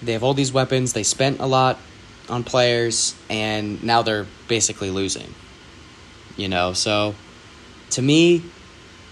They 0.00 0.12
have 0.12 0.22
all 0.22 0.34
these 0.34 0.52
weapons. 0.52 0.92
They 0.92 1.02
spent 1.02 1.40
a 1.40 1.46
lot 1.46 1.78
on 2.28 2.44
players, 2.44 3.16
and 3.28 3.82
now 3.82 4.02
they're 4.02 4.26
basically 4.46 4.90
losing. 4.90 5.34
You 6.36 6.48
know, 6.48 6.72
so 6.72 7.14
to 7.90 8.02
me, 8.02 8.42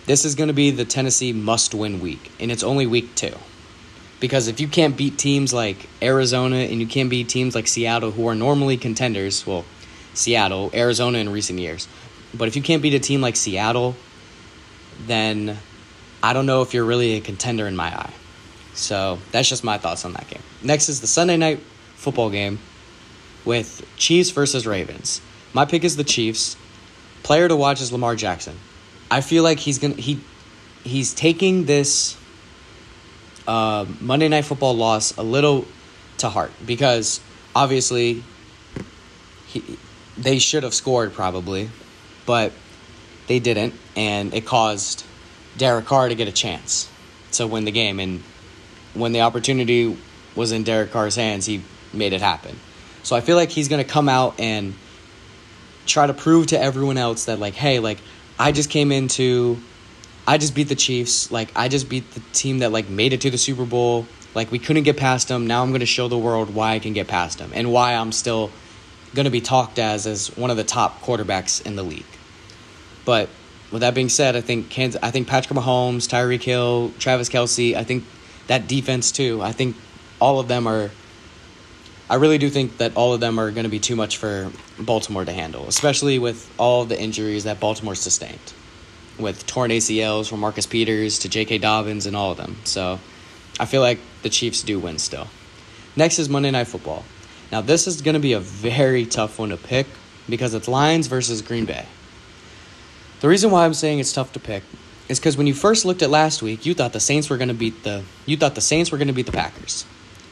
this 0.06 0.24
is 0.24 0.34
going 0.34 0.48
to 0.48 0.54
be 0.54 0.70
the 0.70 0.84
Tennessee 0.84 1.32
must-win 1.32 2.00
week, 2.00 2.30
and 2.40 2.50
it's 2.50 2.62
only 2.62 2.86
week 2.86 3.14
two. 3.14 3.34
Because 4.20 4.48
if 4.48 4.60
you 4.60 4.68
can't 4.68 4.96
beat 4.96 5.18
teams 5.18 5.52
like 5.52 5.88
Arizona 6.02 6.56
and 6.56 6.80
you 6.80 6.86
can't 6.86 7.08
beat 7.08 7.28
teams 7.28 7.54
like 7.54 7.66
Seattle, 7.66 8.10
who 8.10 8.26
are 8.28 8.34
normally 8.34 8.76
contenders, 8.76 9.46
well, 9.46 9.64
Seattle, 10.12 10.70
Arizona 10.74 11.18
in 11.18 11.30
recent 11.30 11.58
years, 11.58 11.88
but 12.34 12.48
if 12.48 12.56
you 12.56 12.62
can't 12.62 12.82
beat 12.82 12.94
a 12.94 12.98
team 12.98 13.20
like 13.20 13.36
Seattle, 13.36 13.96
then 15.06 15.56
I 16.22 16.32
don't 16.32 16.46
know 16.46 16.62
if 16.62 16.74
you're 16.74 16.84
really 16.84 17.12
a 17.12 17.20
contender 17.20 17.66
in 17.66 17.76
my 17.76 17.86
eye. 17.86 18.12
So 18.74 19.18
that's 19.32 19.48
just 19.48 19.64
my 19.64 19.78
thoughts 19.78 20.04
on 20.04 20.12
that 20.12 20.28
game. 20.28 20.42
Next 20.62 20.88
is 20.88 21.00
the 21.00 21.06
Sunday 21.06 21.36
night 21.36 21.60
football 21.96 22.30
game 22.30 22.58
with 23.44 23.86
Chiefs 23.96 24.30
versus 24.30 24.66
Ravens. 24.66 25.20
My 25.52 25.64
pick 25.64 25.84
is 25.84 25.96
the 25.96 26.04
Chiefs. 26.04 26.56
Player 27.22 27.48
to 27.48 27.56
watch 27.56 27.80
is 27.80 27.92
Lamar 27.92 28.16
Jackson. 28.16 28.56
I 29.10 29.20
feel 29.20 29.42
like 29.42 29.58
he's 29.58 29.78
gonna 29.78 29.94
he 29.94 30.20
he's 30.84 31.12
taking 31.12 31.64
this 31.64 32.16
uh, 33.46 33.84
Monday 34.00 34.28
night 34.28 34.44
football 34.44 34.74
loss 34.74 35.16
a 35.16 35.22
little 35.22 35.66
to 36.18 36.28
heart 36.28 36.52
because 36.64 37.20
obviously 37.54 38.22
he, 39.46 39.78
they 40.16 40.38
should 40.38 40.62
have 40.62 40.74
scored 40.74 41.12
probably 41.12 41.68
but 42.30 42.52
they 43.26 43.40
didn't, 43.40 43.74
and 43.96 44.32
it 44.32 44.46
caused 44.46 45.04
Derek 45.56 45.86
Carr 45.86 46.08
to 46.08 46.14
get 46.14 46.28
a 46.28 46.32
chance 46.32 46.88
to 47.32 47.44
win 47.44 47.64
the 47.64 47.72
game. 47.72 47.98
And 47.98 48.22
when 48.94 49.10
the 49.10 49.22
opportunity 49.22 49.98
was 50.36 50.52
in 50.52 50.62
Derek 50.62 50.92
Carr's 50.92 51.16
hands, 51.16 51.44
he 51.44 51.64
made 51.92 52.12
it 52.12 52.20
happen. 52.20 52.56
So 53.02 53.16
I 53.16 53.20
feel 53.20 53.34
like 53.34 53.50
he's 53.50 53.66
going 53.66 53.82
to 53.84 53.90
come 53.90 54.08
out 54.08 54.38
and 54.38 54.74
try 55.86 56.06
to 56.06 56.14
prove 56.14 56.46
to 56.48 56.60
everyone 56.60 56.98
else 56.98 57.24
that, 57.24 57.40
like, 57.40 57.54
hey, 57.54 57.80
like, 57.80 57.98
I 58.38 58.52
just 58.52 58.70
came 58.70 58.92
into, 58.92 59.58
I 60.24 60.38
just 60.38 60.54
beat 60.54 60.68
the 60.68 60.76
Chiefs. 60.76 61.32
Like, 61.32 61.50
I 61.56 61.66
just 61.66 61.88
beat 61.88 62.08
the 62.12 62.20
team 62.32 62.60
that, 62.60 62.70
like, 62.70 62.88
made 62.88 63.12
it 63.12 63.22
to 63.22 63.30
the 63.30 63.38
Super 63.38 63.64
Bowl. 63.64 64.06
Like, 64.36 64.52
we 64.52 64.60
couldn't 64.60 64.84
get 64.84 64.96
past 64.96 65.26
them. 65.26 65.48
Now 65.48 65.64
I'm 65.64 65.70
going 65.70 65.80
to 65.80 65.86
show 65.86 66.06
the 66.06 66.16
world 66.16 66.54
why 66.54 66.74
I 66.74 66.78
can 66.78 66.92
get 66.92 67.08
past 67.08 67.38
them 67.38 67.50
and 67.52 67.72
why 67.72 67.94
I'm 67.94 68.12
still 68.12 68.52
going 69.16 69.24
to 69.24 69.32
be 69.32 69.40
talked 69.40 69.80
as 69.80 70.06
as 70.06 70.28
one 70.36 70.50
of 70.50 70.56
the 70.56 70.62
top 70.62 71.00
quarterbacks 71.02 71.66
in 71.66 71.74
the 71.74 71.82
league. 71.82 72.04
But 73.04 73.28
with 73.70 73.80
that 73.80 73.94
being 73.94 74.08
said, 74.08 74.36
I 74.36 74.40
think 74.40 74.68
Kansas, 74.70 75.00
I 75.02 75.10
think 75.10 75.28
Patrick 75.28 75.58
Mahomes, 75.58 76.08
Tyreek 76.08 76.42
Hill, 76.42 76.92
Travis 76.98 77.28
Kelce, 77.28 77.74
I 77.74 77.84
think 77.84 78.04
that 78.46 78.66
defense 78.66 79.12
too. 79.12 79.40
I 79.42 79.52
think 79.52 79.76
all 80.20 80.40
of 80.40 80.48
them 80.48 80.66
are. 80.66 80.90
I 82.08 82.16
really 82.16 82.38
do 82.38 82.50
think 82.50 82.78
that 82.78 82.96
all 82.96 83.14
of 83.14 83.20
them 83.20 83.38
are 83.38 83.52
going 83.52 83.64
to 83.64 83.70
be 83.70 83.78
too 83.78 83.94
much 83.94 84.16
for 84.16 84.50
Baltimore 84.80 85.24
to 85.24 85.32
handle, 85.32 85.68
especially 85.68 86.18
with 86.18 86.52
all 86.58 86.84
the 86.84 87.00
injuries 87.00 87.44
that 87.44 87.60
Baltimore 87.60 87.94
sustained, 87.94 88.52
with 89.16 89.46
torn 89.46 89.70
ACLs 89.70 90.28
from 90.28 90.40
Marcus 90.40 90.66
Peters 90.66 91.20
to 91.20 91.28
J.K. 91.28 91.58
Dobbins 91.58 92.06
and 92.06 92.16
all 92.16 92.32
of 92.32 92.36
them. 92.36 92.56
So, 92.64 92.98
I 93.60 93.66
feel 93.66 93.80
like 93.80 94.00
the 94.22 94.28
Chiefs 94.28 94.64
do 94.64 94.80
win 94.80 94.98
still. 94.98 95.28
Next 95.94 96.18
is 96.18 96.28
Monday 96.28 96.50
Night 96.50 96.66
Football. 96.66 97.04
Now, 97.52 97.60
this 97.60 97.86
is 97.86 98.02
going 98.02 98.14
to 98.14 98.20
be 98.20 98.32
a 98.32 98.40
very 98.40 99.06
tough 99.06 99.38
one 99.38 99.50
to 99.50 99.56
pick 99.56 99.86
because 100.28 100.54
it's 100.54 100.66
Lions 100.66 101.06
versus 101.06 101.42
Green 101.42 101.64
Bay. 101.64 101.86
The 103.20 103.28
reason 103.28 103.50
why 103.50 103.64
I'm 103.64 103.74
saying 103.74 103.98
it's 103.98 104.12
tough 104.12 104.32
to 104.32 104.40
pick 104.40 104.62
is 105.08 105.18
because 105.18 105.36
when 105.36 105.46
you 105.46 105.54
first 105.54 105.84
looked 105.84 106.02
at 106.02 106.10
last 106.10 106.42
week, 106.42 106.64
you 106.64 106.74
thought 106.74 106.92
the 106.92 107.00
Saints 107.00 107.28
were 107.28 107.36
going 107.36 107.48
to 107.48 107.54
beat 107.54 107.84
the 107.84 108.02
you 108.26 108.36
thought 108.36 108.54
the 108.54 108.60
Saints 108.60 108.90
were 108.90 108.98
going 108.98 109.08
to 109.08 109.14
beat 109.14 109.26
the 109.26 109.32
Packers. 109.32 109.84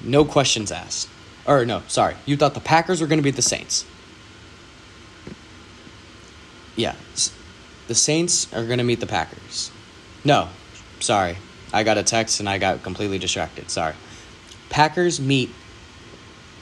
No 0.03 0.24
questions 0.24 0.72
asked. 0.72 1.09
Or 1.46 1.64
no, 1.64 1.83
sorry. 1.88 2.14
You 2.24 2.37
thought 2.37 2.55
the 2.55 2.61
Packers 2.61 3.01
were 3.01 3.07
going 3.07 3.18
to 3.18 3.22
beat 3.22 3.37
the 3.37 3.42
Saints. 3.42 3.85
Yeah. 6.77 6.94
The 7.88 7.94
Saints 7.94 8.53
are 8.55 8.64
going 8.64 8.79
to 8.79 8.85
meet 8.85 9.01
the 9.01 9.07
Packers. 9.07 9.70
No. 10.24 10.48
Sorry. 11.01 11.37
I 11.72 11.83
got 11.83 11.98
a 11.98 12.03
text 12.03 12.40
and 12.40 12.48
I 12.48 12.59
got 12.59 12.83
completely 12.83 13.18
distracted. 13.18 13.70
Sorry. 13.70 13.94
Packers 14.70 15.20
meet 15.20 15.51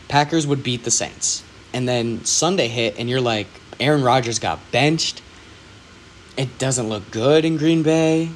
Packers 0.08 0.46
would 0.46 0.62
beat 0.62 0.84
the 0.84 0.90
Saints. 0.90 1.44
And 1.72 1.88
then 1.88 2.24
Sunday 2.24 2.68
hit 2.68 2.98
and 2.98 3.10
you're 3.10 3.20
like 3.20 3.48
Aaron 3.78 4.02
Rodgers 4.02 4.38
got 4.38 4.58
benched 4.72 5.20
it 6.37 6.59
doesn't 6.59 6.88
look 6.88 7.11
good 7.11 7.44
in 7.44 7.57
Green 7.57 7.83
Bay. 7.83 8.31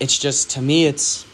It's 0.00 0.18
just 0.18 0.50
to 0.50 0.62
me 0.62 0.86
it's 0.86 1.26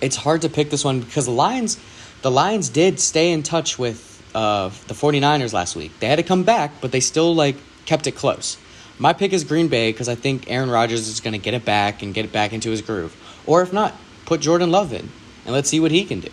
it's 0.00 0.16
hard 0.16 0.42
to 0.42 0.48
pick 0.48 0.70
this 0.70 0.84
one 0.84 1.00
because 1.00 1.26
the 1.26 1.32
Lions 1.32 1.78
the 2.22 2.30
Lions 2.30 2.68
did 2.68 3.00
stay 3.00 3.32
in 3.32 3.42
touch 3.42 3.78
with 3.78 4.12
uh, 4.34 4.68
the 4.88 4.94
49ers 4.94 5.52
last 5.52 5.76
week. 5.76 5.92
They 6.00 6.06
had 6.06 6.16
to 6.16 6.22
come 6.22 6.42
back, 6.42 6.80
but 6.80 6.92
they 6.92 7.00
still 7.00 7.34
like 7.34 7.56
kept 7.86 8.06
it 8.06 8.12
close. 8.12 8.58
My 8.98 9.12
pick 9.12 9.32
is 9.32 9.44
Green 9.44 9.68
Bay 9.68 9.92
because 9.92 10.08
I 10.08 10.14
think 10.14 10.50
Aaron 10.50 10.70
Rodgers 10.70 11.08
is 11.08 11.20
going 11.20 11.32
to 11.32 11.38
get 11.38 11.54
it 11.54 11.64
back 11.64 12.02
and 12.02 12.14
get 12.14 12.24
it 12.24 12.32
back 12.32 12.52
into 12.52 12.70
his 12.70 12.82
groove. 12.82 13.14
Or 13.46 13.62
if 13.62 13.72
not, 13.72 13.94
put 14.24 14.40
Jordan 14.40 14.70
Love 14.70 14.92
in 14.92 15.08
and 15.44 15.54
let's 15.54 15.68
see 15.68 15.80
what 15.80 15.90
he 15.90 16.04
can 16.04 16.20
do. 16.20 16.30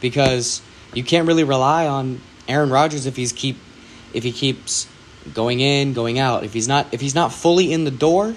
Because 0.00 0.60
you 0.92 1.02
can't 1.02 1.26
really 1.26 1.44
rely 1.44 1.86
on 1.86 2.20
Aaron 2.48 2.70
Rodgers 2.70 3.06
if 3.06 3.16
he's 3.16 3.32
keep 3.32 3.56
if 4.12 4.22
he 4.22 4.30
keeps 4.30 4.86
going 5.32 5.60
in, 5.60 5.92
going 5.92 6.18
out. 6.18 6.44
If 6.44 6.52
he's 6.52 6.68
not 6.68 6.92
if 6.92 7.00
he's 7.00 7.14
not 7.14 7.32
fully 7.32 7.72
in 7.72 7.84
the 7.84 7.90
door, 7.90 8.34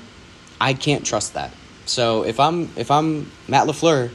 I 0.59 0.73
can't 0.73 1.05
trust 1.05 1.33
that. 1.33 1.53
So 1.85 2.23
if 2.23 2.39
I'm 2.39 2.69
if 2.75 2.91
I'm 2.91 3.31
Matt 3.47 3.67
LaFleur, 3.67 4.11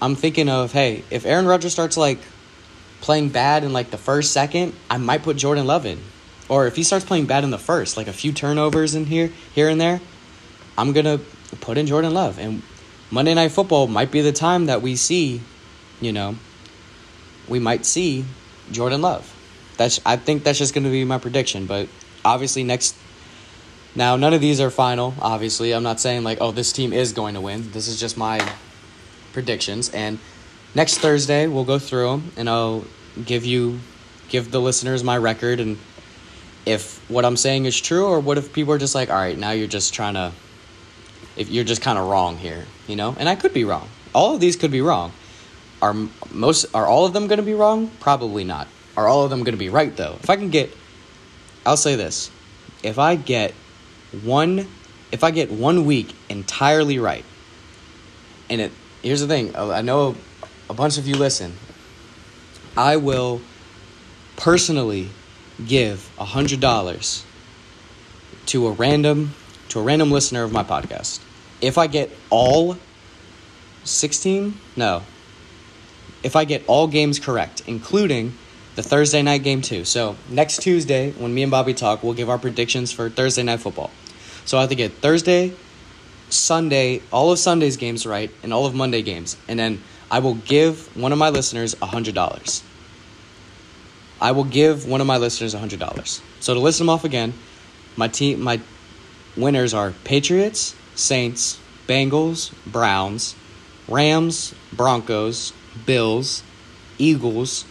I'm 0.00 0.14
thinking 0.14 0.48
of 0.48 0.72
hey, 0.72 1.04
if 1.10 1.26
Aaron 1.26 1.46
Rodgers 1.46 1.72
starts 1.72 1.96
like 1.96 2.18
playing 3.00 3.28
bad 3.28 3.64
in 3.64 3.72
like 3.72 3.90
the 3.90 3.98
first 3.98 4.32
second, 4.32 4.74
I 4.90 4.98
might 4.98 5.22
put 5.22 5.36
Jordan 5.36 5.66
Love 5.66 5.86
in. 5.86 6.00
Or 6.48 6.66
if 6.66 6.76
he 6.76 6.82
starts 6.82 7.04
playing 7.04 7.26
bad 7.26 7.44
in 7.44 7.50
the 7.50 7.58
first, 7.58 7.96
like 7.96 8.08
a 8.08 8.12
few 8.12 8.32
turnovers 8.32 8.94
in 8.94 9.04
here, 9.06 9.30
here 9.54 9.68
and 9.68 9.80
there, 9.80 10.00
I'm 10.76 10.92
gonna 10.92 11.20
put 11.60 11.78
in 11.78 11.86
Jordan 11.86 12.14
Love. 12.14 12.38
And 12.38 12.62
Monday 13.10 13.34
Night 13.34 13.52
Football 13.52 13.86
might 13.86 14.10
be 14.10 14.22
the 14.22 14.32
time 14.32 14.66
that 14.66 14.82
we 14.82 14.96
see, 14.96 15.40
you 16.00 16.12
know, 16.12 16.36
we 17.48 17.58
might 17.58 17.84
see 17.84 18.24
Jordan 18.70 19.02
Love. 19.02 19.34
That's 19.76 20.00
I 20.04 20.16
think 20.16 20.44
that's 20.44 20.58
just 20.58 20.74
gonna 20.74 20.90
be 20.90 21.04
my 21.04 21.18
prediction. 21.18 21.66
But 21.66 21.88
obviously 22.24 22.64
next 22.64 22.96
now 23.94 24.16
none 24.16 24.34
of 24.34 24.40
these 24.40 24.60
are 24.60 24.70
final, 24.70 25.14
obviously. 25.20 25.72
I'm 25.72 25.82
not 25.82 26.00
saying 26.00 26.24
like, 26.24 26.38
oh, 26.40 26.52
this 26.52 26.72
team 26.72 26.92
is 26.92 27.12
going 27.12 27.34
to 27.34 27.40
win. 27.40 27.70
This 27.72 27.88
is 27.88 27.98
just 27.98 28.16
my 28.16 28.52
predictions. 29.32 29.90
And 29.90 30.18
next 30.74 30.98
Thursday 30.98 31.46
we'll 31.46 31.64
go 31.64 31.78
through 31.78 32.10
them 32.10 32.32
and 32.36 32.48
I'll 32.48 32.84
give 33.24 33.44
you 33.44 33.80
give 34.28 34.50
the 34.50 34.60
listeners 34.60 35.02
my 35.02 35.16
record 35.16 35.58
and 35.58 35.78
if 36.66 36.98
what 37.08 37.24
I'm 37.24 37.36
saying 37.36 37.64
is 37.64 37.80
true 37.80 38.06
or 38.06 38.20
what 38.20 38.36
if 38.36 38.52
people 38.52 38.74
are 38.74 38.78
just 38.78 38.94
like, 38.94 39.08
all 39.08 39.16
right, 39.16 39.38
now 39.38 39.52
you're 39.52 39.66
just 39.66 39.94
trying 39.94 40.14
to 40.14 40.32
if 41.36 41.48
you're 41.48 41.64
just 41.64 41.82
kind 41.82 41.98
of 41.98 42.08
wrong 42.08 42.36
here, 42.36 42.66
you 42.86 42.96
know? 42.96 43.14
And 43.18 43.28
I 43.28 43.36
could 43.36 43.54
be 43.54 43.64
wrong. 43.64 43.88
All 44.14 44.34
of 44.34 44.40
these 44.40 44.56
could 44.56 44.70
be 44.70 44.80
wrong. 44.80 45.12
Are 45.80 45.94
most 46.30 46.66
are 46.74 46.86
all 46.86 47.06
of 47.06 47.12
them 47.12 47.26
going 47.26 47.38
to 47.38 47.44
be 47.44 47.54
wrong? 47.54 47.90
Probably 48.00 48.44
not. 48.44 48.68
Are 48.96 49.06
all 49.06 49.24
of 49.24 49.30
them 49.30 49.44
going 49.44 49.54
to 49.54 49.58
be 49.58 49.68
right 49.68 49.96
though? 49.96 50.16
If 50.22 50.28
I 50.28 50.36
can 50.36 50.50
get 50.50 50.76
I'll 51.68 51.76
say 51.76 51.96
this. 51.96 52.30
If 52.82 52.98
I 52.98 53.14
get 53.14 53.52
one 54.22 54.66
if 55.12 55.22
I 55.22 55.30
get 55.30 55.50
one 55.50 55.84
week 55.84 56.14
entirely 56.30 56.98
right, 56.98 57.26
and 58.48 58.62
it 58.62 58.72
here's 59.02 59.20
the 59.20 59.26
thing, 59.26 59.54
I 59.54 59.82
know 59.82 60.16
a 60.70 60.74
bunch 60.74 60.96
of 60.96 61.06
you 61.06 61.14
listen. 61.14 61.52
I 62.74 62.96
will 62.96 63.42
personally 64.36 65.10
give 65.66 66.10
a 66.18 66.24
hundred 66.24 66.60
dollars 66.60 67.26
to 68.46 68.66
a 68.66 68.72
random 68.72 69.34
to 69.68 69.80
a 69.80 69.82
random 69.82 70.10
listener 70.10 70.44
of 70.44 70.52
my 70.52 70.64
podcast. 70.64 71.20
If 71.60 71.76
I 71.76 71.86
get 71.86 72.10
all 72.30 72.78
16, 73.84 74.54
no. 74.74 75.02
If 76.22 76.34
I 76.34 76.46
get 76.46 76.64
all 76.66 76.86
games 76.86 77.18
correct, 77.18 77.62
including 77.66 78.38
the 78.78 78.82
Thursday 78.84 79.22
night 79.22 79.42
game 79.42 79.60
too. 79.60 79.84
So 79.84 80.14
next 80.30 80.62
Tuesday, 80.62 81.10
when 81.10 81.34
me 81.34 81.42
and 81.42 81.50
Bobby 81.50 81.74
talk, 81.74 82.04
we'll 82.04 82.14
give 82.14 82.30
our 82.30 82.38
predictions 82.38 82.92
for 82.92 83.10
Thursday 83.10 83.42
night 83.42 83.58
football. 83.58 83.90
So 84.44 84.56
I 84.56 84.60
have 84.60 84.70
to 84.70 84.76
get 84.76 84.92
Thursday, 84.92 85.52
Sunday, 86.28 87.02
all 87.10 87.32
of 87.32 87.40
Sunday's 87.40 87.76
games 87.76 88.06
right, 88.06 88.30
and 88.44 88.54
all 88.54 88.66
of 88.66 88.76
Monday 88.76 89.02
games, 89.02 89.36
and 89.48 89.58
then 89.58 89.82
I 90.12 90.20
will 90.20 90.36
give 90.36 90.96
one 90.96 91.10
of 91.10 91.18
my 91.18 91.30
listeners 91.30 91.74
hundred 91.82 92.14
dollars. 92.14 92.62
I 94.20 94.30
will 94.30 94.44
give 94.44 94.86
one 94.86 95.00
of 95.00 95.08
my 95.08 95.16
listeners 95.16 95.54
hundred 95.54 95.80
dollars. 95.80 96.22
So 96.38 96.54
to 96.54 96.60
list 96.60 96.78
them 96.78 96.88
off 96.88 97.02
again, 97.04 97.34
my 97.96 98.06
team, 98.06 98.40
my 98.40 98.60
winners 99.36 99.74
are 99.74 99.90
Patriots, 100.04 100.76
Saints, 100.94 101.58
Bengals, 101.88 102.52
Browns, 102.64 103.34
Rams, 103.88 104.54
Broncos, 104.72 105.52
Bills, 105.84 106.44
Eagles, 106.96 107.64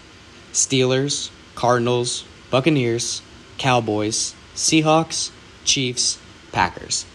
Steelers, 0.58 1.30
Cardinals, 1.54 2.26
Buccaneers, 2.50 3.22
Cowboys, 3.60 4.34
Seahawks, 4.56 5.30
Chiefs, 5.66 6.20
Packers. 6.52 7.06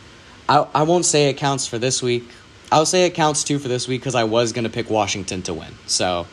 I, 0.49 0.65
I 0.73 0.85
won't 0.85 1.05
say 1.05 1.29
it 1.29 1.39
counts 1.39 1.67
for 1.67 1.77
this 1.77 2.01
week. 2.01 2.31
I'll 2.71 2.87
say 2.87 3.05
it 3.05 3.15
counts 3.15 3.43
too 3.43 3.59
for 3.59 3.67
this 3.67 3.89
week 3.89 4.01
because 4.01 4.15
I 4.15 4.25
was 4.25 4.53
going 4.53 4.63
to 4.63 4.71
pick 4.71 4.89
Washington 4.89 5.43
to 5.43 5.55
win. 5.55 5.75
So 5.87 6.29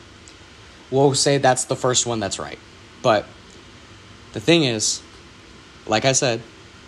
we'll 0.92 1.14
say 1.14 1.38
that's 1.38 1.64
the 1.64 1.74
first 1.74 2.06
one 2.06 2.20
that's 2.20 2.38
right. 2.38 2.60
But 3.02 3.26
the 4.32 4.40
thing 4.40 4.62
is, 4.62 5.02
like 5.88 6.04
I 6.04 6.12
said, 6.12 6.40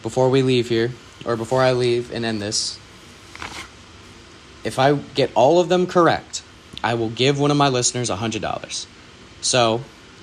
before 0.04 0.30
we 0.30 0.42
leave 0.42 0.68
here, 0.68 0.92
or 1.24 1.36
before 1.36 1.62
I 1.62 1.72
leave 1.72 2.12
and 2.12 2.24
end 2.24 2.40
this, 2.40 2.78
if 4.62 4.78
I 4.78 4.94
get 4.94 5.32
all 5.34 5.58
of 5.58 5.68
them 5.68 5.88
correct, 5.88 6.44
I 6.84 6.94
will 6.94 7.10
give 7.10 7.40
one 7.40 7.50
of 7.50 7.56
my 7.56 7.68
listeners 7.68 8.08
a 8.08 8.16
$100. 8.16 8.86
So 9.40 9.82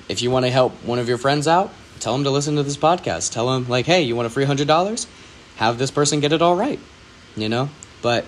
if 0.10 0.22
you 0.22 0.32
want 0.32 0.46
to 0.46 0.52
help 0.52 0.74
one 0.84 1.00
of 1.00 1.08
your 1.08 1.18
friends 1.18 1.48
out, 1.48 1.72
tell 2.00 2.14
them 2.14 2.26
to 2.26 2.32
listen 2.32 2.56
to 2.56 2.64
this 2.64 2.76
podcast. 2.76 3.32
Tell 3.32 3.48
them, 3.54 3.70
like, 3.70 3.86
hey, 3.86 4.02
you 4.02 4.16
want 4.16 4.26
a 4.26 4.30
free 4.30 4.46
$100? 4.46 5.08
Have 5.58 5.78
this 5.78 5.92
person 5.92 6.20
get 6.20 6.34
it 6.34 6.42
all 6.42 6.56
right, 6.56 6.80
you 7.36 7.48
know? 7.48 7.70
But 8.02 8.26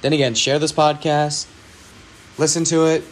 then 0.00 0.12
again, 0.12 0.34
share 0.34 0.58
this 0.58 0.72
podcast, 0.72 1.46
listen 2.38 2.64
to 2.64 2.86
it. 2.86 3.04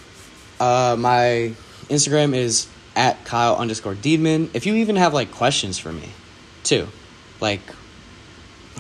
Uh, 0.61 0.97
my 0.99 1.55
Instagram 1.89 2.35
is 2.35 2.69
at 2.95 3.25
Kyle 3.25 3.57
underscore 3.57 3.95
Deedman. 3.95 4.51
If 4.55 4.67
you 4.67 4.75
even 4.77 4.97
have 4.97 5.15
like 5.15 5.33
questions 5.33 5.79
for 5.79 5.93
me, 5.93 6.11
too, 6.63 6.87
like 7.41 7.61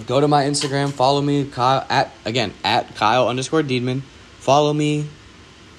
go 0.06 0.20
to 0.20 0.28
my 0.28 0.44
Instagram, 0.44 0.92
follow 0.92 1.20
me, 1.20 1.46
Kyle 1.46 1.86
at 1.88 2.12
again 2.24 2.52
at 2.62 2.94
Kyle 2.94 3.28
underscore 3.28 3.62
Deedman. 3.62 4.02
Follow 4.38 4.72
me, 4.72 5.08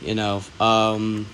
you 0.02 0.15
know, 0.15 0.41
um, 0.60 1.28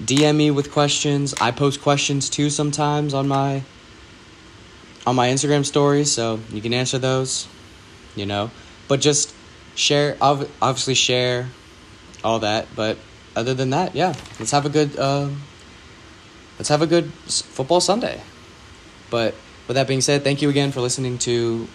DM 0.00 0.36
me 0.36 0.50
with 0.50 0.70
questions. 0.72 1.34
I 1.40 1.50
post 1.50 1.80
questions 1.80 2.28
too 2.28 2.50
sometimes 2.50 3.14
on 3.14 3.28
my 3.28 3.62
on 5.06 5.14
my 5.14 5.28
Instagram 5.28 5.64
stories, 5.64 6.12
so 6.12 6.40
you 6.50 6.60
can 6.60 6.74
answer 6.74 6.98
those, 6.98 7.46
you 8.14 8.26
know. 8.26 8.50
But 8.88 9.00
just 9.00 9.34
share, 9.74 10.16
obviously 10.20 10.94
share 10.94 11.48
all 12.24 12.40
that. 12.40 12.66
But 12.74 12.98
other 13.36 13.54
than 13.54 13.70
that, 13.70 13.94
yeah, 13.94 14.14
let's 14.38 14.50
have 14.50 14.66
a 14.66 14.68
good 14.68 14.98
uh, 14.98 15.28
let's 16.58 16.68
have 16.68 16.82
a 16.82 16.86
good 16.86 17.12
football 17.12 17.80
Sunday. 17.80 18.20
But 19.10 19.34
with 19.68 19.76
that 19.76 19.86
being 19.86 20.00
said, 20.00 20.24
thank 20.24 20.42
you 20.42 20.48
again 20.48 20.72
for 20.72 20.80
listening 20.80 21.18
to 21.18 21.68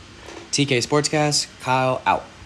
TK 0.52 0.86
Sportscast. 0.86 1.48
Kyle 1.62 2.02
out. 2.06 2.26